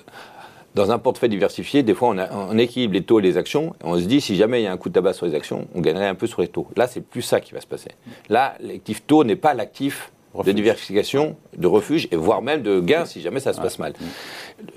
dans 0.75 0.91
un 0.91 0.99
portefeuille 0.99 1.29
diversifié, 1.29 1.83
des 1.83 1.95
fois, 1.95 2.15
on, 2.33 2.59
équilibre 2.59 2.95
les 2.95 3.03
taux 3.03 3.21
et 3.21 3.23
les 3.23 3.37
actions. 3.37 3.75
on 3.83 3.97
se 3.99 4.05
dit, 4.05 4.21
si 4.21 4.37
jamais 4.37 4.61
il 4.61 4.65
y 4.65 4.67
a 4.67 4.73
un 4.73 4.77
coup 4.77 4.89
de 4.89 4.95
tabac 4.95 5.13
sur 5.13 5.27
les 5.27 5.35
actions, 5.35 5.69
on 5.75 5.81
gagnerait 5.81 6.09
un 6.09 6.15
peu 6.15 6.27
sur 6.27 6.41
les 6.41 6.49
taux. 6.49 6.67
Là, 6.77 6.89
c'est 6.89 7.01
plus 7.01 7.23
ça 7.23 7.41
qui 7.41 7.55
va 7.55 7.61
se 7.61 7.67
passer. 7.67 7.91
Là, 8.29 8.55
l'actif 8.61 9.07
taux 9.07 9.25
n'est 9.25 9.37
pas 9.37 9.55
l'actif 9.55 10.11
de 10.43 10.51
diversification, 10.51 11.37
de 11.57 11.69
refuge, 11.69 12.09
et 12.11 12.17
voire 12.17 12.43
même 12.43 12.63
de 12.63 12.81
gain 12.81 13.05
si 13.05 13.21
jamais 13.21 13.39
ça 13.39 13.53
se 13.53 13.61
passe 13.61 13.79
mal. 13.79 13.93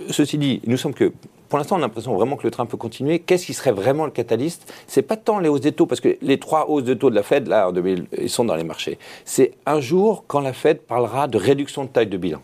Ceci 0.10 0.38
dit, 0.38 0.62
nous 0.68 0.78
sommes 0.78 0.94
que, 0.94 1.12
pour 1.50 1.58
l'instant, 1.58 1.78
on 1.78 1.80
a 1.80 1.82
l'impression 1.82 2.14
vraiment 2.14 2.36
que 2.36 2.44
le 2.44 2.52
train 2.52 2.68
peut 2.68 2.78
continuer. 2.78 3.18
Qu'est-ce 3.18 3.48
qui 3.48 3.56
serait 3.56 3.72
vraiment 3.72 4.06
le 4.06 4.12
catalyste? 4.12 4.72
C'est 4.86 5.02
pas 5.02 5.18
tant 5.18 5.40
les 5.40 5.50
hausses 5.50 5.62
des 5.62 5.72
taux, 5.72 5.88
parce 5.88 6.02
que 6.02 6.16
les 6.22 6.38
trois 6.38 6.70
hausses 6.70 6.84
de 6.84 6.94
taux 6.94 7.10
de 7.10 7.16
la 7.16 7.24
Fed, 7.24 7.48
là, 7.48 7.70
en 7.70 7.72
2000, 7.72 8.06
ils 8.20 8.30
sont 8.30 8.46
dans 8.46 8.56
les 8.56 8.64
marchés. 8.64 9.00
C'est 9.26 9.54
un 9.66 9.82
jour 9.82 10.26
quand 10.28 10.42
la 10.42 10.54
Fed 10.54 10.82
parlera 10.82 11.28
de 11.28 11.40
réduction 11.40 11.86
de 11.86 11.90
taille 11.90 12.06
de 12.06 12.18
bilan 12.18 12.42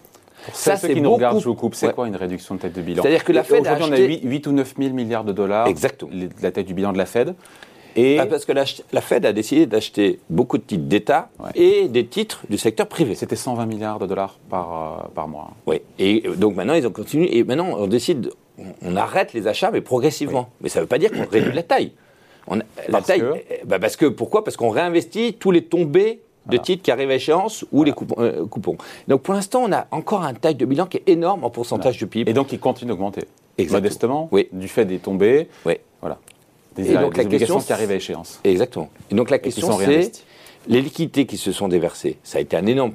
ça, 0.52 0.76
c'est 0.76 0.94
qui 0.94 1.02
nous 1.02 1.14
regardent, 1.14 1.40
je 1.40 1.46
vous 1.46 1.56
coupe, 1.56 1.76
c'est 1.76 1.94
quoi 1.94 2.08
une 2.08 2.16
réduction 2.16 2.56
de 2.56 2.62
tête 2.62 2.74
de 2.74 2.82
bilan? 2.82 3.02
C'est-à-dire 3.02 3.24
que 3.24 3.32
la 3.32 3.44
Fed 3.44 3.62
Aujourd'hui, 3.62 3.86
on 3.88 3.92
a 3.92 4.30
8, 4.30 4.48
ou 4.48 4.52
9 4.52 4.74
000 4.78 4.94
milliards 4.94 5.24
de 5.24 5.32
dollars. 5.32 5.68
Exactement. 5.68 6.12
La 6.42 6.52
tête 6.52 6.66
du 6.66 6.74
bilan 6.74 6.92
de 6.92 6.98
la 6.98 7.06
Fed. 7.06 7.36
Et 7.96 8.20
ah, 8.20 8.26
parce 8.26 8.46
que 8.46 8.52
la, 8.52 8.66
Fed 9.02 9.26
a 9.26 9.34
décidé 9.34 9.66
d'acheter 9.68 10.20
beaucoup 10.30 10.58
de 10.58 10.64
titres 10.64 10.86
d'État 10.86 11.30
et 11.54 11.88
des 11.88 12.08
titres 12.08 12.42
du 12.50 12.58
secteur 12.58 12.88
privé. 12.88 13.14
C'était 13.14 13.36
120 13.36 13.66
milliards 13.68 14.00
de 14.00 14.08
dollars 14.08 14.40
par, 14.50 15.04
euh, 15.06 15.10
par 15.14 15.28
mois. 15.28 15.52
Oui. 15.68 15.82
Et 16.00 16.24
donc 16.38 16.56
maintenant, 16.56 16.74
ils 16.74 16.88
ont 16.88 16.92
continué. 16.92 17.38
Et 17.38 17.44
maintenant, 17.44 17.76
on 17.78 17.86
décide, 17.86 18.32
on, 18.82 18.96
arrête 18.96 19.34
les 19.34 19.48
achats, 19.48 19.70
mais 19.70 19.82
progressivement. 19.82 20.50
Mais 20.62 20.70
ça 20.70 20.80
ne 20.80 20.86
veut 20.86 20.88
pas 20.88 20.98
dire 20.98 21.12
qu'on 21.12 21.28
réduit 21.30 21.54
la 21.54 21.64
taille. 21.64 21.92
On, 22.48 22.60
la 22.90 23.02
taille, 23.02 23.20
que... 23.20 23.66
Bah 23.66 23.78
parce 23.78 23.96
que 23.96 24.08
pourquoi? 24.08 24.44
Parce 24.44 24.58
qu'on 24.58 24.70
réinvestit 24.70 25.36
tous 25.36 25.52
les 25.52 25.64
tombés 25.64 26.23
de 26.48 26.58
titres 26.58 26.84
qui 26.84 26.92
arrivent 26.92 27.10
à 27.10 27.16
échéance 27.16 27.66
ou 27.72 27.84
les 27.84 27.94
euh, 28.18 28.46
coupons, 28.46 28.78
Donc 29.08 29.22
pour 29.22 29.34
l'instant, 29.34 29.64
on 29.64 29.72
a 29.72 29.88
encore 29.92 30.24
un 30.24 30.34
taille 30.34 30.56
de 30.56 30.66
bilan 30.66 30.86
qui 30.86 30.98
est 30.98 31.10
énorme 31.10 31.44
en 31.44 31.50
pourcentage 31.50 31.98
du 31.98 32.08
PIB. 32.08 32.30
Et 32.30 32.34
donc 32.34 32.52
il 32.52 32.60
continue 32.60 32.90
d'augmenter. 32.90 33.26
Modestement, 33.70 34.30
oui. 34.32 34.50
du 34.52 34.68
fait 34.68 34.86
des 34.86 34.98
tombées. 34.98 35.48
Oui. 35.66 35.76
Voilà. 36.02 36.18
Des, 36.76 36.92
et 36.92 36.96
donc, 36.96 37.18
la 37.18 37.26
question, 37.26 37.60
qui 37.60 37.72
arrivent 37.72 37.92
à 37.92 37.96
échéance. 37.96 38.40
Exactement. 38.44 38.90
Et 39.12 39.16
donc 39.16 39.30
la 39.30 39.38
question, 39.40 39.78
c'est 39.78 40.12
les 40.68 40.82
liquidités 40.82 41.26
qui 41.26 41.38
se 41.38 41.52
sont 41.52 41.68
déversées. 41.68 42.18
Ça 42.24 42.40
a 42.40 42.42
été 42.42 42.58
un 42.58 42.66
énorme 42.66 42.94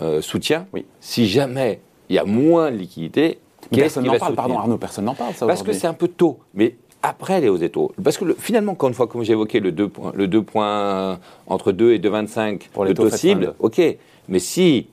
euh, 0.00 0.20
soutien. 0.22 0.66
Oui. 0.72 0.84
Si 1.00 1.26
jamais 1.26 1.80
il 2.08 2.16
y 2.16 2.18
a 2.18 2.24
moins 2.24 2.70
de 2.70 2.76
liquidités, 2.76 3.38
personne 3.70 4.06
n'en 4.06 4.18
parle, 4.18 4.34
pardon 4.34 4.58
Arnaud, 4.58 4.78
personne 4.78 5.06
n'en 5.06 5.14
parle. 5.14 5.34
Parce 5.34 5.62
que 5.62 5.72
c'est 5.72 5.86
un 5.86 5.94
peu 5.94 6.08
tôt. 6.08 6.38
Mais 6.54 6.76
après 7.02 7.40
les 7.40 7.48
hausses 7.48 7.60
des 7.60 7.70
taux. 7.70 7.92
Parce 8.02 8.18
que 8.18 8.34
finalement, 8.38 8.72
encore 8.72 8.88
une 8.88 8.94
fois, 8.94 9.06
comme 9.06 9.22
j'ai 9.22 9.32
évoqué, 9.32 9.60
le 9.60 9.72
2 9.72 9.88
points, 9.88 10.12
le 10.14 10.26
2 10.26 10.42
points 10.42 11.18
entre 11.46 11.72
2 11.72 11.92
et 11.92 11.98
2,25 11.98 12.68
pour 12.72 12.84
les 12.84 12.94
taux, 12.94 13.08
cibles, 13.10 13.54
ok. 13.60 13.80
Mais 14.28 14.38
si 14.38 14.88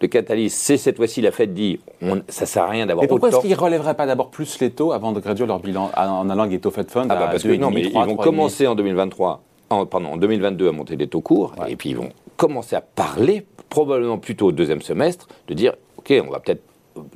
le 0.00 0.08
catalyse, 0.08 0.52
c'est 0.52 0.76
cette 0.76 0.96
fois-ci 0.96 1.20
la 1.20 1.30
Fed 1.30 1.54
dit, 1.54 1.80
on, 2.02 2.22
ça 2.28 2.46
sert 2.46 2.64
à 2.64 2.68
rien 2.68 2.86
d'avoir. 2.86 3.04
Mais 3.04 3.08
pourquoi 3.08 3.30
est-ce 3.30 3.40
qu'ils 3.40 3.50
ne 3.50 3.56
relèveraient 3.56 3.94
pas 3.94 4.06
d'abord 4.06 4.30
plus 4.30 4.58
les 4.60 4.70
taux 4.70 4.92
avant 4.92 5.12
de 5.12 5.20
réduire 5.20 5.46
leur 5.46 5.60
bilan 5.60 5.90
en 5.96 6.28
allant 6.28 6.44
les 6.44 6.58
taux 6.58 6.70
Fed 6.70 6.90
Fund 6.90 7.06
ah 7.08 7.14
bah 7.14 7.28
parce 7.30 7.42
que 7.42 7.56
non, 7.56 7.70
mais 7.70 7.82
ils 7.82 7.92
vont 7.92 8.16
commencer 8.16 8.66
en 8.66 8.74
2023, 8.74 9.42
en, 9.70 9.86
pardon, 9.86 10.08
en 10.08 10.16
2022 10.16 10.68
à 10.68 10.72
monter 10.72 10.96
des 10.96 11.06
taux 11.06 11.20
courts, 11.20 11.54
et 11.68 11.76
puis 11.76 11.90
ils 11.90 11.96
vont 11.96 12.10
commencer 12.36 12.76
à 12.76 12.80
parler, 12.80 13.46
probablement 13.68 14.18
plutôt 14.18 14.48
au 14.48 14.52
deuxième 14.52 14.82
semestre, 14.82 15.28
de 15.48 15.54
dire, 15.54 15.74
ok, 15.96 16.12
on 16.26 16.30
va 16.30 16.40
peut-être 16.40 16.62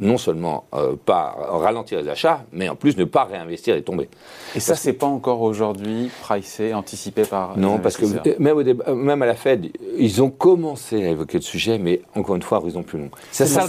non 0.00 0.18
seulement 0.18 0.64
euh, 0.74 0.94
pas 0.96 1.36
ralentir 1.50 2.00
les 2.00 2.08
achats, 2.08 2.44
mais 2.52 2.68
en 2.68 2.76
plus 2.76 2.96
ne 2.96 3.04
pas 3.04 3.24
réinvestir 3.24 3.76
et 3.76 3.82
tomber. 3.82 4.08
Et 4.54 4.60
ça, 4.60 4.74
c'est 4.74 4.92
pas 4.92 5.06
encore 5.06 5.42
aujourd'hui 5.42 6.10
pricé, 6.22 6.74
anticipé 6.74 7.22
par. 7.22 7.56
Non, 7.56 7.78
parce 7.78 7.96
que 7.96 8.06
même, 8.38 8.56
au 8.56 8.94
même 8.94 9.22
à 9.22 9.26
la 9.26 9.34
Fed, 9.34 9.70
ils 9.96 10.22
ont 10.22 10.30
commencé 10.30 11.04
à 11.04 11.10
évoquer 11.10 11.38
le 11.38 11.42
sujet, 11.42 11.78
mais 11.78 12.02
encore 12.14 12.36
une 12.36 12.42
fois, 12.42 12.58
horizon 12.58 12.82
plus 12.82 12.98
long. 12.98 13.10
Ça, 13.30 13.46
ça, 13.46 13.62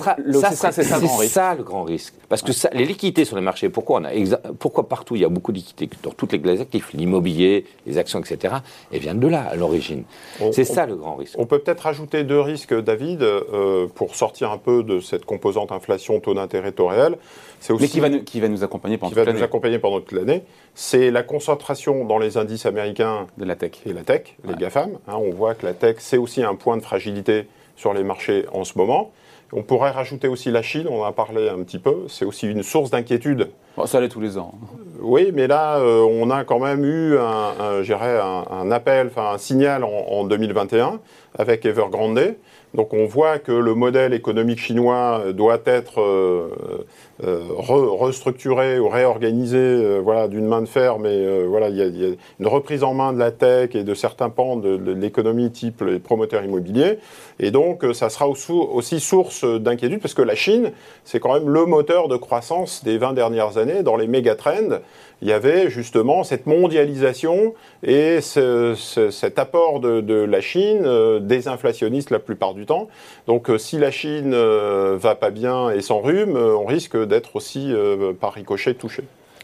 ça, 0.54 0.72
c'est 0.72 0.84
ça, 1.28 1.56
le 1.56 1.64
grand 1.64 1.84
risque. 1.84 2.14
Parce 2.28 2.42
que 2.42 2.52
ça, 2.52 2.70
les 2.74 2.86
liquidités 2.86 3.26
sur 3.26 3.36
les 3.36 3.42
marchés, 3.42 3.70
pourquoi, 3.70 4.02
on 4.02 4.06
a 4.06 4.38
pourquoi 4.60 4.88
partout 4.88 5.16
il 5.16 5.22
y 5.22 5.26
a 5.26 5.30
beaucoup 5.30 5.52
de 5.52 5.58
liquidités 5.58 5.90
dans 6.04 6.12
toutes 6.12 6.32
les 6.32 6.42
classes 6.42 6.62
actifs, 6.62 6.94
l'immobilier, 6.94 7.66
les 7.88 7.98
actions, 7.98 8.20
etc., 8.20 8.56
elles 8.92 9.00
viennent 9.00 9.20
de 9.20 9.28
là 9.28 9.48
à 9.50 9.56
l'origine. 9.56 10.04
C'est 10.52 10.64
ça 10.64 10.86
le 10.86 10.96
grand 10.96 11.16
risque. 11.16 11.36
On 11.38 11.46
peut 11.46 11.60
peut-être 11.60 11.88
ajouter 11.88 12.24
deux 12.24 12.40
risques, 12.40 12.74
David, 12.74 13.24
euh, 13.24 13.88
pour 13.88 14.16
sortir 14.16 14.52
un 14.52 14.58
peu 14.58 14.84
de 14.84 15.00
cette 15.00 15.26
composante 15.26 15.72
inflation 15.72 15.99
taux 16.20 16.34
d'intérêt, 16.34 16.72
taux 16.72 16.88
réel. 16.88 17.18
C'est 17.60 17.74
aussi, 17.74 17.84
Mais 17.84 17.90
qui 17.90 18.00
va, 18.00 18.10
nous, 18.10 18.24
qui 18.24 18.40
va 18.40 18.48
nous 18.48 18.64
accompagner 18.64 18.98
pendant 18.98 19.12
toute 19.12 19.26
l'année. 19.26 19.38
nous 19.38 19.44
accompagner 19.44 19.80
pendant 19.80 20.00
toute 20.00 20.14
l'année. 20.14 20.44
C'est 20.76 21.12
la 21.12 21.24
concentration 21.24 22.06
dans 22.06 22.18
les 22.18 22.38
indices 22.38 22.66
américains 22.66 23.28
de 23.38 23.46
la 23.46 23.56
tech 23.56 23.72
et 23.86 23.94
la 23.94 24.04
tech, 24.04 24.36
les 24.46 24.56
GAFAM. 24.56 24.92
Hein, 25.08 25.16
on 25.16 25.32
voit 25.32 25.56
que 25.56 25.66
la 25.66 25.74
tech, 25.74 25.98
c'est 26.00 26.18
aussi 26.18 26.42
un 26.42 26.56
point 26.56 26.78
de 26.78 26.82
fragilité 26.82 27.48
sur 27.76 27.94
les 27.94 28.04
marchés 28.04 28.46
en 28.54 28.64
ce 28.64 28.78
moment. 28.78 29.12
On 29.52 29.64
pourrait 29.64 29.90
rajouter 29.90 30.28
aussi 30.28 30.52
la 30.52 30.62
Chine, 30.62 30.88
on 30.90 31.02
en 31.02 31.06
a 31.06 31.12
parlé 31.12 31.50
un 31.50 31.64
petit 31.64 31.80
peu, 31.80 32.06
c'est 32.08 32.24
aussi 32.26 32.48
une 32.48 32.62
source 32.62 32.92
d'inquiétude. 32.92 33.50
ça 33.86 34.00
l'est 34.00 34.10
tous 34.10 34.20
les 34.22 34.38
ans. 34.38 34.54
Oui, 35.02 35.32
mais 35.34 35.48
là, 35.48 35.80
euh, 35.80 36.02
on 36.02 36.30
a 36.30 36.44
quand 36.44 36.60
même 36.60 36.86
eu 36.86 37.18
un, 37.18 37.54
un, 37.60 38.46
un 38.52 38.72
appel, 38.72 39.08
enfin 39.08 39.32
un 39.34 39.38
signal 39.40 39.84
en, 39.84 39.90
en 39.90 40.24
2021 40.26 41.00
avec 41.38 41.66
Evergrande 41.66 42.36
donc 42.76 42.94
on 42.94 43.06
voit 43.06 43.40
que 43.40 43.52
le 43.52 43.74
modèle 43.74 44.14
économique 44.14 44.60
chinois 44.60 45.24
doit 45.34 45.60
être 45.66 46.02
euh, 46.02 46.86
euh, 47.24 47.42
restructuré 47.50 48.78
ou 48.78 48.90
réorganisé 48.90 49.58
euh, 49.58 50.00
voilà, 50.04 50.28
d'une 50.28 50.46
main 50.46 50.62
de 50.62 50.68
fer, 50.68 51.00
mais 51.00 51.46
voilà, 51.46 51.70
il 51.70 51.78
y, 51.78 52.06
a 52.06 52.10
une 52.40 52.48
reprise 52.48 52.84
en 52.84 52.94
main 52.94 53.12
de 53.12 53.18
la 53.18 53.32
tech 53.32 53.74
et 53.74 53.84
de 53.84 53.94
certains 53.96 54.30
pans 54.30 54.56
de, 54.56 54.94
l'économie 54.94 55.52
type 55.52 55.82
les 55.82 55.98
promoteurs 55.98 56.44
immobiliers. 56.44 57.00
Et 57.40 57.50
donc 57.50 57.84
ça 57.94 58.10
sera 58.10 58.28
aussi 58.28 59.00
source 59.00 59.46
d'inquiétude 59.46 60.00
parce 60.00 60.14
que 60.14 60.22
la 60.22 60.36
Chine, 60.36 60.72
c'est 61.06 61.20
quand 61.20 61.34
même 61.34 61.50
le 61.50 61.66
moteur 61.66 62.08
de 62.08 62.18
croissance 62.18 62.84
des 62.84 63.00
20 63.00 63.14
dernières 63.14 63.58
années 63.58 63.82
dans 63.82 63.96
les 63.96 64.08
méga 64.08 64.36
trends 64.36 64.80
il 65.22 65.28
y 65.28 65.34
avait 65.34 65.70
justement 65.70 66.24
cette 66.24 66.46
mondialisation 66.46 67.54
et 67.84 68.20
cet 68.22 69.40
apport 69.40 69.80
de, 69.82 70.14
la 70.14 70.42
Chine, 70.42 71.19
désinflationniste 71.20 72.10
la 72.10 72.20
plupart 72.20 72.54
du 72.54 72.66
temps. 72.66 72.88
Donc 73.28 73.50
euh, 73.50 73.58
si 73.58 73.78
la 73.78 73.92
Chine 73.92 74.34
euh, 74.34 74.98
va 75.00 75.16
pas 75.16 75.30
bien 75.30 75.70
et 75.70 75.82
s'enrhume, 75.82 76.36
on 76.36 76.66
risque 76.66 76.98
d'être 76.98 77.36
aussi 77.36 77.74
par 78.20 78.34
ricochet 78.34 78.74
touché. 78.74 79.04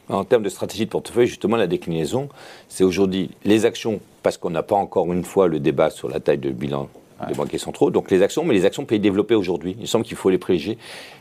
En 0.10 0.24
termes 0.24 0.44
de 0.44 0.50
stratégie 0.50 0.86
de 0.86 0.92
portefeuille, 0.92 1.28
justement, 1.28 1.58
la 1.58 1.66
déclinaison, 1.66 2.30
c'est 2.70 2.84
aujourd'hui 2.84 3.32
les 3.44 3.66
actions, 3.66 4.00
parce 4.22 4.38
qu'on 4.38 4.52
n'a 4.52 4.62
pas 4.62 4.76
encore 4.76 5.12
une 5.12 5.24
fois 5.24 5.48
le 5.48 5.60
débat 5.60 5.90
sur 5.90 6.10
la 6.10 6.20
taille 6.20 6.38
de 6.38 6.52
bilan 6.52 6.90
des 7.28 7.34
banquiers 7.34 7.58
centraux. 7.58 7.90
Donc 7.90 8.12
les 8.12 8.22
actions, 8.22 8.44
mais 8.44 8.54
les 8.54 8.66
actions 8.66 8.86
pays 8.86 9.00
développées 9.00 9.36
aujourd'hui. 9.36 9.76
Il 9.80 9.88
semble 9.88 10.06
qu'il 10.06 10.18
faut 10.18 10.30
les 10.30 10.38
privilégier. 10.38 10.78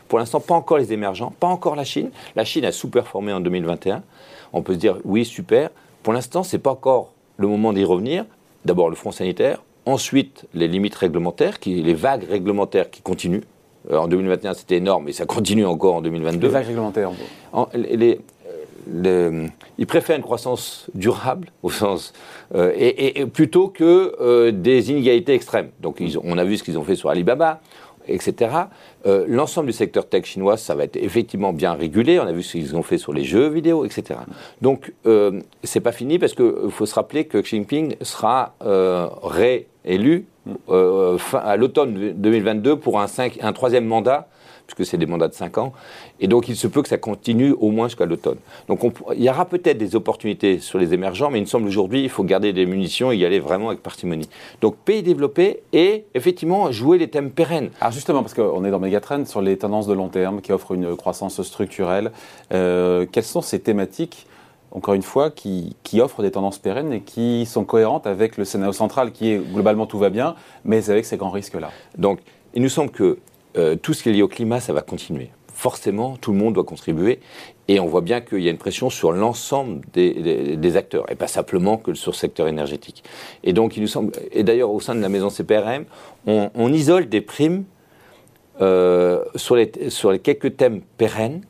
Pour 0.07 0.19
l'instant, 0.19 0.39
pas 0.39 0.53
encore 0.53 0.77
les 0.77 0.93
émergents, 0.93 1.33
pas 1.39 1.47
encore 1.47 1.75
la 1.75 1.85
Chine. 1.85 2.11
La 2.35 2.45
Chine 2.45 2.65
a 2.65 2.71
sous-performé 2.71 3.33
en 3.33 3.39
2021 3.39 4.03
on 4.55 4.61
peut 4.61 4.73
se 4.73 4.79
dire 4.79 4.97
oui, 5.03 5.25
super. 5.25 5.69
Pour 6.01 6.13
l'instant, 6.13 6.43
ce 6.43 6.55
n'est 6.55 6.61
pas 6.61 6.71
encore 6.71 7.11
le 7.37 7.47
moment 7.47 7.73
d'y 7.73 7.83
revenir. 7.83 8.25
D'abord 8.63 8.89
le 8.89 8.95
front 8.95 9.11
sanitaire, 9.11 9.61
ensuite 9.85 10.45
les 10.53 10.67
limites 10.67 10.95
réglementaires, 10.95 11.59
qui, 11.59 11.81
les 11.81 11.93
vagues 11.93 12.25
réglementaires 12.29 12.89
qui 12.89 13.01
continuent. 13.01 13.43
Euh, 13.91 13.97
en 13.97 14.07
2021, 14.07 14.53
c'était 14.53 14.77
énorme, 14.77 15.05
mais 15.05 15.11
ça 15.11 15.25
continue 15.25 15.65
encore 15.65 15.95
en 15.95 16.01
2022. 16.01 16.47
Les 16.47 16.53
vagues 16.53 16.67
réglementaires, 16.67 17.11
en 17.53 17.67
les, 17.73 18.19
euh, 19.05 19.47
ils 19.77 19.87
préfèrent 19.87 20.17
une 20.17 20.23
croissance 20.23 20.87
durable 20.93 21.49
au 21.63 21.69
sens 21.69 22.13
euh, 22.53 22.71
et, 22.75 23.25
plutôt 23.25 23.67
que 23.67 24.49
des 24.51 24.91
inégalités 24.91 25.33
extrêmes. 25.33 25.69
Donc 25.81 26.01
on 26.23 26.37
a 26.37 26.43
vu 26.43 26.57
ce 26.57 26.63
qu'ils 26.63 26.77
ont 26.77 26.83
fait 26.83 26.95
sur 26.95 27.09
Alibaba, 27.09 27.61
etc. 28.07 28.51
Euh, 29.05 29.25
l'ensemble 29.27 29.67
du 29.67 29.73
secteur 29.73 30.07
tech 30.07 30.25
chinois, 30.25 30.57
ça 30.57 30.75
va 30.75 30.83
être 30.83 30.97
effectivement 30.97 31.53
bien 31.53 31.73
régulé. 31.73 32.19
On 32.19 32.25
a 32.25 32.31
vu 32.31 32.43
ce 32.43 32.53
qu'ils 32.53 32.75
ont 32.75 32.83
fait 32.83 32.97
sur 32.97 33.13
les 33.13 33.23
jeux 33.23 33.47
vidéo, 33.47 33.85
etc. 33.85 34.19
Donc, 34.61 34.93
euh, 35.05 35.41
c'est 35.63 35.79
pas 35.79 35.91
fini 35.91 36.19
parce 36.19 36.33
qu'il 36.33 36.69
faut 36.69 36.85
se 36.85 36.95
rappeler 36.95 37.25
que 37.25 37.37
Xi 37.37 37.57
Jinping 37.57 37.95
sera 38.01 38.55
euh, 38.63 39.07
réélu 39.85 40.25
à 40.69 41.57
l'automne 41.57 42.13
2022 42.15 42.77
pour 42.77 42.99
un, 42.99 43.07
un 43.41 43.53
troisième 43.53 43.85
mandat 43.85 44.27
puisque 44.67 44.89
c'est 44.89 44.97
des 44.97 45.05
mandats 45.05 45.27
de 45.27 45.33
5 45.33 45.57
ans. 45.57 45.73
Et 46.19 46.27
donc, 46.27 46.47
il 46.49 46.55
se 46.55 46.67
peut 46.67 46.81
que 46.81 46.89
ça 46.89 46.97
continue 46.97 47.51
au 47.51 47.71
moins 47.71 47.87
jusqu'à 47.87 48.05
l'automne. 48.05 48.37
Donc, 48.67 48.81
il 49.15 49.23
y 49.23 49.29
aura 49.29 49.45
peut-être 49.45 49.77
des 49.77 49.95
opportunités 49.95 50.59
sur 50.59 50.79
les 50.79 50.93
émergents, 50.93 51.29
mais 51.29 51.39
il 51.39 51.41
me 51.41 51.47
semble 51.47 51.67
aujourd'hui, 51.67 52.03
il 52.03 52.09
faut 52.09 52.23
garder 52.23 52.53
des 52.53 52.65
munitions 52.65 53.11
et 53.11 53.17
y 53.17 53.25
aller 53.25 53.39
vraiment 53.39 53.69
avec 53.69 53.81
parcimonie. 53.81 54.29
Donc, 54.61 54.75
pays 54.77 55.03
développés 55.03 55.61
et 55.73 56.05
effectivement 56.13 56.71
jouer 56.71 56.97
les 56.97 57.09
thèmes 57.09 57.31
pérennes. 57.31 57.69
Alors, 57.79 57.93
justement, 57.93 58.21
parce 58.21 58.33
qu'on 58.33 58.63
est 58.65 58.71
dans 58.71 58.79
Megatrend 58.79 59.25
sur 59.25 59.41
les 59.41 59.57
tendances 59.57 59.87
de 59.87 59.93
long 59.93 60.09
terme 60.09 60.41
qui 60.41 60.51
offrent 60.51 60.73
une 60.73 60.95
croissance 60.95 61.41
structurelle, 61.43 62.11
euh, 62.53 63.05
quelles 63.11 63.23
sont 63.23 63.41
ces 63.41 63.59
thématiques 63.59 64.25
encore 64.75 64.93
une 64.93 65.03
fois, 65.03 65.31
qui, 65.31 65.73
offrent 65.99 66.21
des 66.21 66.31
tendances 66.31 66.59
pérennes 66.59 66.91
et 66.91 67.01
qui 67.01 67.45
sont 67.45 67.63
cohérentes 67.63 68.05
avec 68.05 68.35
le 68.35 68.43
scénario 68.43 68.73
central 68.73 69.13
qui 69.13 69.31
est 69.31 69.37
globalement 69.37 69.87
tout 69.87 69.97
va 69.97 70.09
bien, 70.09 70.35
mais 70.65 70.89
avec 70.89 71.05
ces 71.05 71.15
grands 71.15 71.29
risques-là. 71.29 71.71
Donc, 71.97 72.19
il 72.53 72.61
nous 72.61 72.69
semble 72.69 72.91
que 72.91 73.17
euh, 73.57 73.77
tout 73.77 73.93
ce 73.93 74.03
qui 74.03 74.09
est 74.09 74.11
lié 74.11 74.21
au 74.21 74.27
climat, 74.27 74.59
ça 74.59 74.73
va 74.73 74.81
continuer. 74.81 75.29
Forcément, 75.53 76.17
tout 76.17 76.33
le 76.33 76.37
monde 76.37 76.55
doit 76.55 76.65
contribuer. 76.65 77.21
Et 77.69 77.79
on 77.79 77.85
voit 77.85 78.01
bien 78.01 78.19
qu'il 78.19 78.41
y 78.41 78.49
a 78.49 78.51
une 78.51 78.57
pression 78.57 78.89
sur 78.89 79.13
l'ensemble 79.13 79.79
des, 79.93 80.75
acteurs, 80.75 81.09
et 81.09 81.15
pas 81.15 81.27
simplement 81.27 81.77
que 81.77 81.93
sur 81.93 82.11
le 82.11 82.17
secteur 82.17 82.49
énergétique. 82.49 83.05
Et 83.45 83.53
donc, 83.53 83.77
il 83.77 83.81
nous 83.81 83.87
semble, 83.87 84.11
et 84.33 84.43
d'ailleurs, 84.43 84.71
au 84.71 84.81
sein 84.81 84.93
de 84.93 84.99
la 84.99 85.09
maison 85.09 85.29
CPRM, 85.29 85.85
on, 86.27 86.73
isole 86.73 87.07
des 87.07 87.21
primes 87.21 87.63
euh, 88.59 89.23
sur, 89.35 89.55
les, 89.55 89.71
sur 89.89 90.11
les 90.11 90.19
quelques 90.19 90.57
thèmes 90.57 90.81
pérennes 90.97 91.41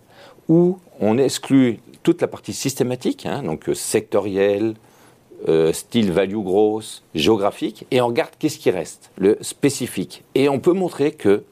où 0.48 0.78
on 1.00 1.18
exclut 1.18 1.80
toute 2.06 2.22
la 2.22 2.28
partie 2.28 2.54
systématique, 2.54 3.26
hein, 3.26 3.42
donc 3.42 3.68
sectorielle, 3.74 4.76
euh, 5.50 5.74
style 5.74 6.12
value 6.12 6.38
grosse, 6.38 7.04
géographique, 7.16 7.88
et 7.90 8.00
on 8.00 8.08
regarde 8.08 8.30
qu'est-ce 8.38 8.60
qui 8.60 8.70
reste, 8.70 9.10
le 9.18 9.40
spécifique. 9.42 10.24
Et 10.36 10.48
on 10.48 10.60
peut 10.60 10.74
montrer 10.74 11.12
que 11.12 11.44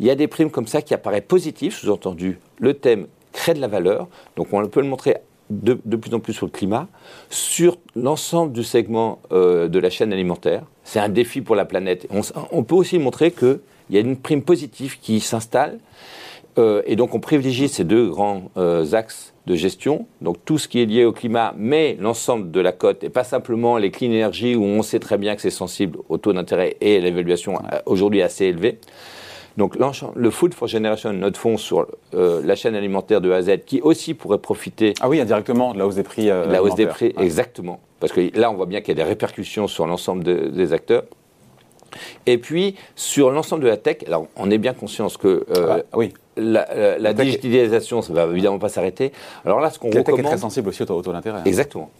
il 0.00 0.06
y 0.06 0.10
a 0.10 0.16
des 0.16 0.26
primes 0.26 0.50
comme 0.50 0.66
ça 0.66 0.82
qui 0.82 0.92
apparaissent 0.92 1.22
positives, 1.28 1.72
sous-entendu, 1.72 2.40
le 2.58 2.74
thème 2.74 3.06
crée 3.30 3.54
de 3.54 3.60
la 3.60 3.68
valeur, 3.68 4.08
donc 4.34 4.48
on 4.52 4.66
peut 4.66 4.80
le 4.80 4.88
montrer 4.88 5.18
de, 5.50 5.74
plus 5.74 6.12
en 6.14 6.18
plus 6.18 6.32
sur 6.32 6.46
le 6.46 6.50
climat, 6.50 6.88
sur 7.30 7.76
l'ensemble 7.94 8.52
du 8.52 8.64
segment 8.64 9.20
euh, 9.30 9.68
de 9.68 9.78
la 9.78 9.88
chaîne 9.88 10.12
alimentaire. 10.12 10.64
C'est 10.82 10.98
un 10.98 11.10
défi 11.10 11.42
pour 11.42 11.54
la 11.54 11.64
planète. 11.64 12.08
On, 12.50 12.64
peut 12.64 12.74
aussi 12.74 12.98
montrer 12.98 13.30
qu'il 13.30 13.60
y 13.90 13.98
a 13.98 14.00
une 14.00 14.16
prime 14.16 14.42
positive 14.42 14.98
qui 14.98 15.20
s'installe, 15.20 15.78
euh, 16.58 16.82
et 16.86 16.96
donc 16.96 17.14
on 17.14 17.20
privilégie 17.20 17.68
ces 17.68 17.84
deux 17.84 18.08
grands 18.08 18.50
euh, 18.56 18.92
axes 18.94 19.31
de 19.46 19.54
gestion, 19.56 20.06
donc 20.20 20.36
tout 20.44 20.58
ce 20.58 20.68
qui 20.68 20.80
est 20.80 20.86
lié 20.86 21.04
au 21.04 21.12
climat, 21.12 21.52
mais 21.56 21.96
l'ensemble 21.98 22.50
de 22.50 22.60
la 22.60 22.72
cote, 22.72 23.02
et 23.02 23.10
pas 23.10 23.24
simplement 23.24 23.76
les 23.76 23.90
clean 23.90 24.10
energy 24.10 24.54
où 24.54 24.62
on 24.62 24.82
sait 24.82 25.00
très 25.00 25.18
bien 25.18 25.34
que 25.34 25.42
c'est 25.42 25.50
sensible 25.50 25.98
au 26.08 26.16
taux 26.16 26.32
d'intérêt 26.32 26.76
et 26.80 26.98
à 26.98 27.00
l'évaluation 27.00 27.58
aujourd'hui 27.86 28.22
assez 28.22 28.46
élevée. 28.46 28.78
Donc 29.56 29.76
le 30.14 30.30
Food 30.30 30.54
for 30.54 30.68
Generation, 30.68 31.12
notre 31.12 31.38
fonds 31.38 31.56
sur 31.56 31.86
euh, 32.14 32.40
la 32.44 32.54
chaîne 32.54 32.74
alimentaire 32.74 33.20
de 33.20 33.30
A 33.30 33.36
à 33.36 33.42
Z, 33.42 33.58
qui 33.66 33.80
aussi 33.80 34.14
pourrait 34.14 34.38
profiter. 34.38 34.94
Ah 35.00 35.08
oui, 35.08 35.20
indirectement, 35.20 35.74
de 35.74 35.78
la 35.78 35.86
hausse 35.86 35.96
des 35.96 36.02
prix. 36.02 36.30
Euh, 36.30 36.46
la 36.46 36.62
hausse 36.62 36.74
des 36.74 36.86
prix, 36.86 37.12
exactement. 37.18 37.80
Parce 38.00 38.12
que 38.12 38.36
là, 38.38 38.50
on 38.50 38.54
voit 38.54 38.66
bien 38.66 38.80
qu'il 38.80 38.96
y 38.96 39.00
a 39.00 39.04
des 39.04 39.08
répercussions 39.08 39.66
sur 39.66 39.86
l'ensemble 39.86 40.24
des 40.24 40.72
acteurs. 40.72 41.04
Et 42.26 42.38
puis, 42.38 42.76
sur 42.96 43.30
l'ensemble 43.30 43.64
de 43.64 43.68
la 43.68 43.76
tech, 43.76 43.98
alors 44.06 44.26
on 44.36 44.50
est 44.50 44.58
bien 44.58 44.72
conscient 44.72 45.08
que. 45.08 45.44
Euh, 45.50 45.82
ah, 45.92 45.96
oui. 45.96 46.12
La, 46.36 47.12
digitalisation, 47.12 48.02
ça 48.02 48.12
ne 48.12 48.16
va 48.18 48.26
évidemment 48.26 48.58
pas 48.58 48.68
s'arrêter. 48.68 49.12
Alors 49.44 49.60
là, 49.60 49.70
ce 49.70 49.78
qu'on 49.78 49.88
recommande... 49.88 50.20
est 50.20 50.22
très 50.22 50.38
sensible 50.38 50.68
aussi 50.68 50.82
au 50.82 50.86
taux 50.86 51.12
d'intérêt. 51.12 51.38
Hein. 51.38 51.44
Exactement. 51.44 51.90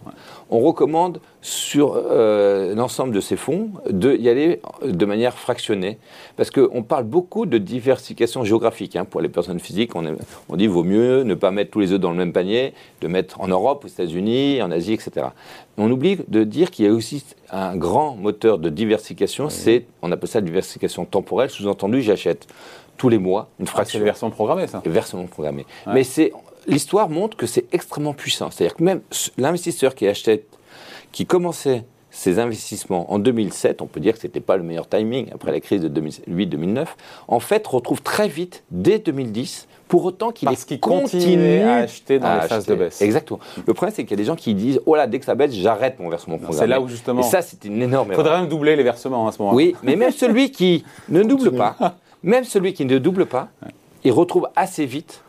On 0.50 0.60
recommande 0.60 1.20
sur 1.40 1.94
euh, 1.96 2.74
l'ensemble 2.74 3.14
de 3.14 3.20
ces 3.20 3.36
fonds 3.36 3.70
d'y 3.90 4.28
aller 4.28 4.60
de 4.84 5.04
manière 5.04 5.38
fractionnée, 5.38 5.98
parce 6.36 6.50
qu'on 6.50 6.82
parle 6.82 7.04
beaucoup 7.04 7.46
de 7.46 7.58
diversification 7.58 8.44
géographique. 8.44 8.96
Hein. 8.96 9.04
Pour 9.04 9.20
les 9.20 9.28
personnes 9.28 9.60
physiques, 9.60 9.94
on, 9.94 10.04
on 10.48 10.56
dit 10.56 10.66
vaut 10.66 10.84
mieux 10.84 11.22
ne 11.22 11.34
pas 11.34 11.50
mettre 11.50 11.70
tous 11.70 11.80
les 11.80 11.92
œufs 11.92 12.00
dans 12.00 12.10
le 12.10 12.16
même 12.16 12.32
panier, 12.32 12.74
de 13.00 13.08
mettre 13.08 13.40
en 13.40 13.48
Europe, 13.48 13.84
aux 13.84 13.88
États-Unis, 13.88 14.62
en 14.62 14.70
Asie, 14.70 14.94
etc. 14.94 15.26
On 15.78 15.90
oublie 15.90 16.18
de 16.28 16.44
dire 16.44 16.70
qu'il 16.70 16.84
y 16.84 16.88
a 16.88 16.92
aussi 16.92 17.24
un 17.50 17.76
grand 17.76 18.14
moteur 18.14 18.58
de 18.58 18.68
diversification, 18.68 19.48
c'est, 19.48 19.84
on 20.00 20.12
appelle 20.12 20.28
ça 20.28 20.40
diversification 20.40 21.04
temporelle, 21.04 21.50
sous-entendu, 21.50 22.02
j'achète 22.02 22.46
tous 23.02 23.08
les 23.08 23.18
mois 23.18 23.48
une 23.58 23.66
ah, 23.66 23.70
fraction. 23.72 23.94
c'est 23.94 23.98
les 23.98 24.04
versions 24.04 24.30
programmées, 24.30 24.68
ça. 24.68 24.80
Les 24.84 24.90
versions 24.92 25.26
programmées. 25.26 25.66
Mais 25.88 26.04
c'est, 26.04 26.32
l'histoire 26.68 27.08
montre 27.08 27.36
que 27.36 27.46
c'est 27.46 27.64
extrêmement 27.74 28.12
puissant. 28.12 28.52
C'est-à-dire 28.52 28.76
que 28.76 28.84
même 28.84 29.00
l'investisseur 29.36 29.96
qui 29.96 30.06
achetait, 30.06 30.44
qui 31.10 31.26
commençait 31.26 31.84
ses 32.12 32.38
investissements 32.38 33.12
en 33.12 33.18
2007, 33.18 33.82
on 33.82 33.86
peut 33.86 33.98
dire 33.98 34.14
que 34.14 34.20
ce 34.20 34.28
n'était 34.28 34.38
pas 34.38 34.56
le 34.56 34.62
meilleur 34.62 34.88
timing 34.88 35.32
après 35.32 35.50
la 35.50 35.58
crise 35.58 35.80
de 35.80 35.88
2008-2009, 36.00 36.86
en 37.26 37.40
fait 37.40 37.66
retrouve 37.66 38.02
très 38.02 38.28
vite, 38.28 38.62
dès 38.70 39.00
2010, 39.00 39.66
pour 39.88 40.04
autant 40.04 40.30
qu'il 40.30 40.46
Parce 40.46 40.64
qu'il 40.64 40.78
continue 40.78 41.60
à 41.60 41.78
acheter 41.78 42.20
dans 42.20 42.40
les 42.40 42.46
phases 42.46 42.66
de 42.66 42.76
baisse. 42.76 43.02
Exactement. 43.02 43.40
Le 43.66 43.74
problème, 43.74 43.92
c'est 43.96 44.04
qu'il 44.04 44.12
y 44.12 44.14
a 44.14 44.22
des 44.22 44.24
gens 44.24 44.36
qui 44.36 44.54
disent 44.54 44.80
Oh 44.86 44.94
là, 44.94 45.08
dès 45.08 45.18
que 45.18 45.24
ça 45.24 45.34
baisse, 45.34 45.52
j'arrête 45.52 45.98
mon 45.98 46.08
versement 46.08 46.38
programmé. 46.38 46.60
C'est 46.60 46.68
là 46.68 46.80
où 46.80 46.88
justement. 46.88 47.20
Et 47.20 47.24
ça, 47.24 47.42
c'est 47.42 47.64
une 47.64 47.82
énorme 47.82 48.12
erreur. 48.12 48.20
Il 48.20 48.24
faudrait 48.24 48.40
même 48.40 48.48
doubler 48.48 48.76
les 48.76 48.84
versements 48.84 49.26
à 49.26 49.32
ce 49.32 49.42
moment-là. 49.42 49.56
Oui, 49.56 49.74
mais 49.82 49.96
même 49.96 50.12
celui 50.12 50.50
qui 50.52 50.84
ne 51.08 51.22
double 51.24 51.52
pas, 51.52 51.96
même 52.22 52.44
celui 52.44 52.72
qui 52.72 52.84
ne 52.84 52.98
double 52.98 53.26
pas, 53.26 53.48
il 54.04 54.12
retrouve 54.12 54.48
assez 54.56 54.86
vite 54.86 55.22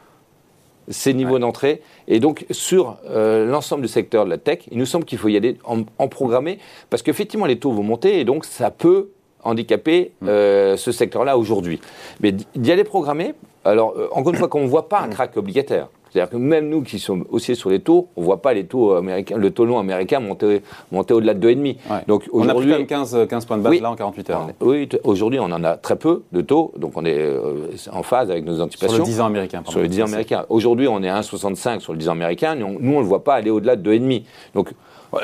ces 0.89 1.13
niveaux 1.13 1.39
d'entrée. 1.39 1.81
Et 2.07 2.19
donc, 2.19 2.45
sur 2.51 2.97
euh, 3.05 3.45
l'ensemble 3.45 3.83
du 3.83 3.87
secteur 3.87 4.25
de 4.25 4.29
la 4.29 4.37
tech, 4.37 4.59
il 4.71 4.77
nous 4.77 4.85
semble 4.85 5.05
qu'il 5.05 5.17
faut 5.17 5.29
y 5.29 5.37
aller 5.37 5.57
en, 5.63 5.83
en 5.97 6.07
programmé, 6.07 6.59
parce 6.89 7.01
qu'effectivement, 7.03 7.45
les 7.45 7.57
taux 7.57 7.71
vont 7.71 7.83
monter, 7.83 8.19
et 8.19 8.25
donc 8.25 8.45
ça 8.45 8.71
peut 8.71 9.09
handicaper 9.43 10.11
mm. 10.21 10.27
euh, 10.27 10.77
ce 10.77 10.91
secteur-là 10.91 11.37
aujourd'hui. 11.37 11.79
Mais 12.21 12.31
d'y 12.31 12.71
aller 12.71 12.83
programmer, 12.83 13.33
alors, 13.65 13.93
euh, 13.97 14.09
encore 14.11 14.33
une 14.33 14.39
fois, 14.39 14.47
qu'on 14.47 14.61
ne 14.61 14.67
voit 14.67 14.89
pas 14.89 14.99
un 14.99 15.09
crack 15.09 15.37
obligataire. 15.37 15.87
C'est-à-dire 16.13 16.29
que 16.29 16.37
même 16.37 16.69
nous 16.69 16.83
qui 16.83 16.99
sommes 16.99 17.25
aussi 17.31 17.55
sur 17.55 17.71
les 17.71 17.79
taux, 17.79 18.07
on 18.15 18.21
ne 18.21 18.25
voit 18.25 18.39
pas 18.39 18.53
les 18.53 18.65
taux 18.65 18.91
américains, 18.93 19.35
le 19.35 19.49
taux 19.49 19.65
long 19.65 19.79
américain 19.79 20.19
monter, 20.19 20.61
monter 20.91 21.15
au-delà 21.15 21.33
de 21.33 21.49
2,5. 21.49 21.75
Donc 22.05 22.29
on 22.31 22.47
a 22.47 22.53
quand 22.53 22.59
même 22.59 22.85
15, 22.85 23.25
15 23.27 23.45
points 23.45 23.57
de 23.57 23.63
base 23.63 23.81
là 23.81 23.89
en 23.89 23.95
48 23.95 24.29
heures. 24.29 24.47
Oui, 24.61 24.87
aujourd'hui 25.05 25.39
on 25.39 25.45
en 25.45 25.63
a 25.63 25.75
très 25.75 25.95
peu 25.95 26.21
de 26.31 26.41
taux, 26.41 26.71
donc 26.77 26.91
on 26.95 27.03
est 27.03 27.17
euh, 27.17 27.71
en 27.91 28.03
phase 28.03 28.29
avec 28.29 28.45
nos 28.45 28.61
anticipations. 28.61 28.97
Sur 28.97 29.05
le 29.05 29.09
10 29.11 29.21
ans 29.21 29.25
américain. 29.25 29.63
Sur 29.65 29.79
le 29.79 29.87
10 29.87 30.01
ans 30.03 30.05
américain. 30.05 30.45
Aujourd'hui 30.49 30.87
on 30.87 31.01
est 31.01 31.09
à 31.09 31.19
1,65 31.19 31.79
sur 31.79 31.93
le 31.93 31.97
10 31.97 32.09
ans 32.09 32.11
américain, 32.11 32.53
nous 32.53 32.67
on 32.67 32.79
ne 32.79 32.99
le 32.99 33.07
voit 33.07 33.23
pas 33.23 33.33
aller 33.33 33.49
au-delà 33.49 33.75
de 33.75 33.91
2,5. 33.91 34.23
Donc 34.53 34.69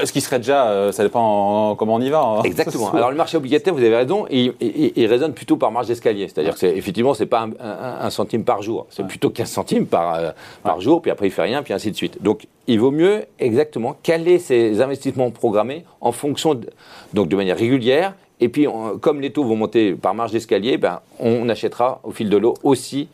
ce 0.04 0.12
qui 0.12 0.22
serait 0.22 0.40
déjà, 0.40 0.68
euh, 0.68 0.92
ça 0.92 1.04
dépend 1.04 1.76
comment 1.76 1.96
on 1.96 2.02
y 2.02 2.10
va. 2.10 2.22
Hein. 2.22 2.42
Exactement. 2.44 2.92
Alors 2.94 3.12
le 3.12 3.18
marché 3.18 3.38
obligataire, 3.38 3.74
vous 3.74 3.80
avez 3.80 3.96
raison, 3.96 4.26
il, 4.30 4.54
il, 4.60 5.06
résonne 5.08 5.34
plutôt 5.34 5.58
par 5.58 5.72
marge 5.72 5.88
d'escalier. 5.88 6.28
C'est-à-dire 6.28 6.56
que 6.56 6.66
effectivement, 6.66 7.14
c'est 7.14 7.26
pas 7.26 7.48
un, 7.60 8.10
centime 8.10 8.44
par 8.44 8.62
jour, 8.62 8.88
c'est 8.90 9.06
plutôt 9.08 9.30
15 9.30 9.50
centimes 9.50 9.86
par, 9.86 10.16
euh, 10.16 10.32
par 10.64 10.82
jour, 10.82 11.02
puis 11.02 11.12
après 11.12 11.28
il 11.28 11.32
fait 11.32 11.44
rien, 11.44 11.64
puis 11.64 11.74
ainsi 11.74 11.92
de 11.92 11.96
suite. 11.96 12.22
Donc 12.22 12.48
il 12.68 12.80
vaut 12.80 12.92
mieux 12.92 13.26
exactement 13.40 13.96
caler 14.04 14.40
ces 14.40 14.82
investissements 14.82 15.32
programmés 15.32 15.86
en 16.02 16.12
fonction, 16.12 16.56
de, 16.56 16.70
donc 17.14 17.28
de 17.30 17.36
manière 17.36 17.58
régulière. 17.58 18.14
Et 18.42 18.48
puis, 18.48 18.68
comme 19.02 19.20
les 19.20 19.32
taux 19.32 19.44
vont 19.44 19.58
monter 19.58 19.96
par 19.96 20.14
marge 20.16 20.32
d'escalier, 20.32 20.78
ben, 20.78 21.02
on 21.20 21.50
achètera 21.50 22.00
au 22.04 22.12
fil 22.12 22.30
de 22.30 22.38
l'eau 22.38 22.54
aussi 22.64 23.10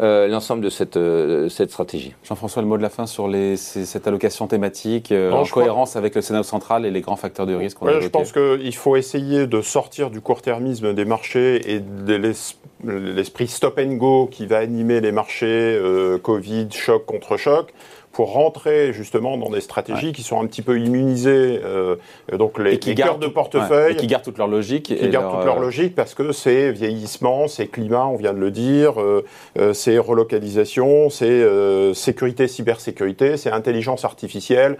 euh, 0.00 0.28
l'ensemble 0.28 0.62
de 0.62 0.70
cette, 0.70 0.96
euh, 0.96 1.50
cette 1.50 1.70
stratégie. 1.70 2.14
Jean-François, 2.24 2.62
le 2.62 2.68
mot 2.68 2.78
de 2.78 2.82
la 2.82 2.88
fin 2.88 3.06
sur 3.06 3.28
les, 3.28 3.56
cette 3.56 4.06
allocation 4.06 4.46
thématique 4.46 5.12
euh, 5.12 5.30
en 5.30 5.44
cohérence 5.44 5.94
avec 5.94 6.14
le 6.14 6.22
scénario 6.22 6.42
central 6.42 6.86
et 6.86 6.90
les 6.90 7.02
grands 7.02 7.16
facteurs 7.16 7.44
de 7.44 7.54
risque 7.54 7.78
Je 8.00 8.08
pense 8.08 8.32
qu'il 8.32 8.74
faut 8.76 8.96
essayer 8.96 9.46
de 9.46 9.60
sortir 9.60 10.10
du 10.10 10.22
court-termisme 10.22 10.94
des 10.94 11.04
marchés 11.04 11.74
et 11.74 11.80
de 11.80 12.14
l'esprit 12.84 13.48
stop 13.48 13.78
and 13.78 13.96
go 13.96 14.26
qui 14.30 14.46
va 14.46 14.58
animer 14.58 15.02
les 15.02 15.12
marchés, 15.12 15.78
Covid, 16.22 16.68
choc 16.70 17.04
contre 17.04 17.36
choc 17.36 17.74
pour 18.12 18.32
rentrer 18.32 18.92
justement 18.92 19.36
dans 19.36 19.50
des 19.50 19.60
stratégies 19.60 20.12
qui 20.12 20.22
sont 20.22 20.40
un 20.40 20.46
petit 20.46 20.62
peu 20.62 20.80
immunisées, 20.80 21.60
euh, 21.64 21.96
donc 22.32 22.58
les, 22.58 22.78
qui 22.78 22.94
gardent, 22.94 23.22
de 23.22 23.28
portefeuille, 23.28 23.92
et 23.92 23.96
qui 23.96 24.08
gardent 24.08 24.24
toute 24.24 24.38
leur 24.38 24.48
logique, 24.48 24.84
qui 24.84 25.08
gardent 25.08 25.36
toute 25.36 25.44
leur 25.44 25.58
euh, 25.58 25.62
logique 25.62 25.94
parce 25.94 26.14
que 26.14 26.32
c'est 26.32 26.72
vieillissement, 26.72 27.46
c'est 27.46 27.68
climat, 27.68 28.06
on 28.06 28.16
vient 28.16 28.32
de 28.32 28.38
le 28.38 28.50
dire, 28.50 29.00
euh, 29.00 29.24
c'est 29.72 29.98
relocalisation, 29.98 31.08
c'est 31.08 31.46
sécurité, 31.94 32.48
cybersécurité, 32.48 33.36
c'est 33.36 33.50
intelligence 33.50 34.04
artificielle. 34.04 34.76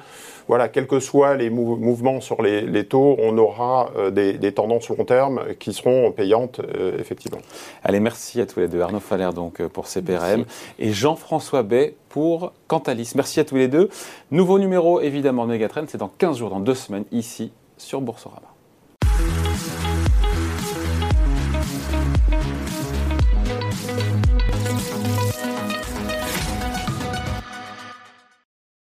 Voilà, 0.50 0.68
quels 0.68 0.88
que 0.88 0.98
soient 0.98 1.36
les 1.36 1.48
mouvements 1.48 2.20
sur 2.20 2.42
les, 2.42 2.84
taux, 2.84 3.14
on 3.20 3.38
aura 3.38 3.92
euh, 3.96 4.10
des, 4.10 4.52
tendances 4.52 4.88
long 4.88 5.04
terme 5.04 5.42
qui 5.60 5.72
seront 5.72 6.10
payantes, 6.10 6.58
euh, 6.58 6.98
effectivement. 6.98 7.38
Allez, 7.84 8.00
merci 8.00 8.40
à 8.40 8.46
tous 8.46 8.58
les 8.58 8.66
deux. 8.66 8.80
Arnaud 8.80 8.98
Faller 8.98 9.30
donc, 9.32 9.62
pour 9.68 9.86
CPRM 9.86 10.44
et 10.80 10.90
Jean-François 10.90 11.62
Bay 11.62 11.94
pour 12.10 12.52
Cantalis. 12.66 13.12
Merci 13.14 13.40
à 13.40 13.44
tous 13.44 13.56
les 13.56 13.68
deux. 13.68 13.88
Nouveau 14.30 14.58
numéro, 14.58 15.00
évidemment, 15.00 15.46
de 15.46 15.52
Megatrend, 15.52 15.84
c'est 15.88 15.96
dans 15.96 16.08
15 16.08 16.36
jours, 16.36 16.50
dans 16.50 16.60
deux 16.60 16.74
semaines, 16.74 17.04
ici, 17.12 17.52
sur 17.78 18.02
Boursorama. 18.02 18.59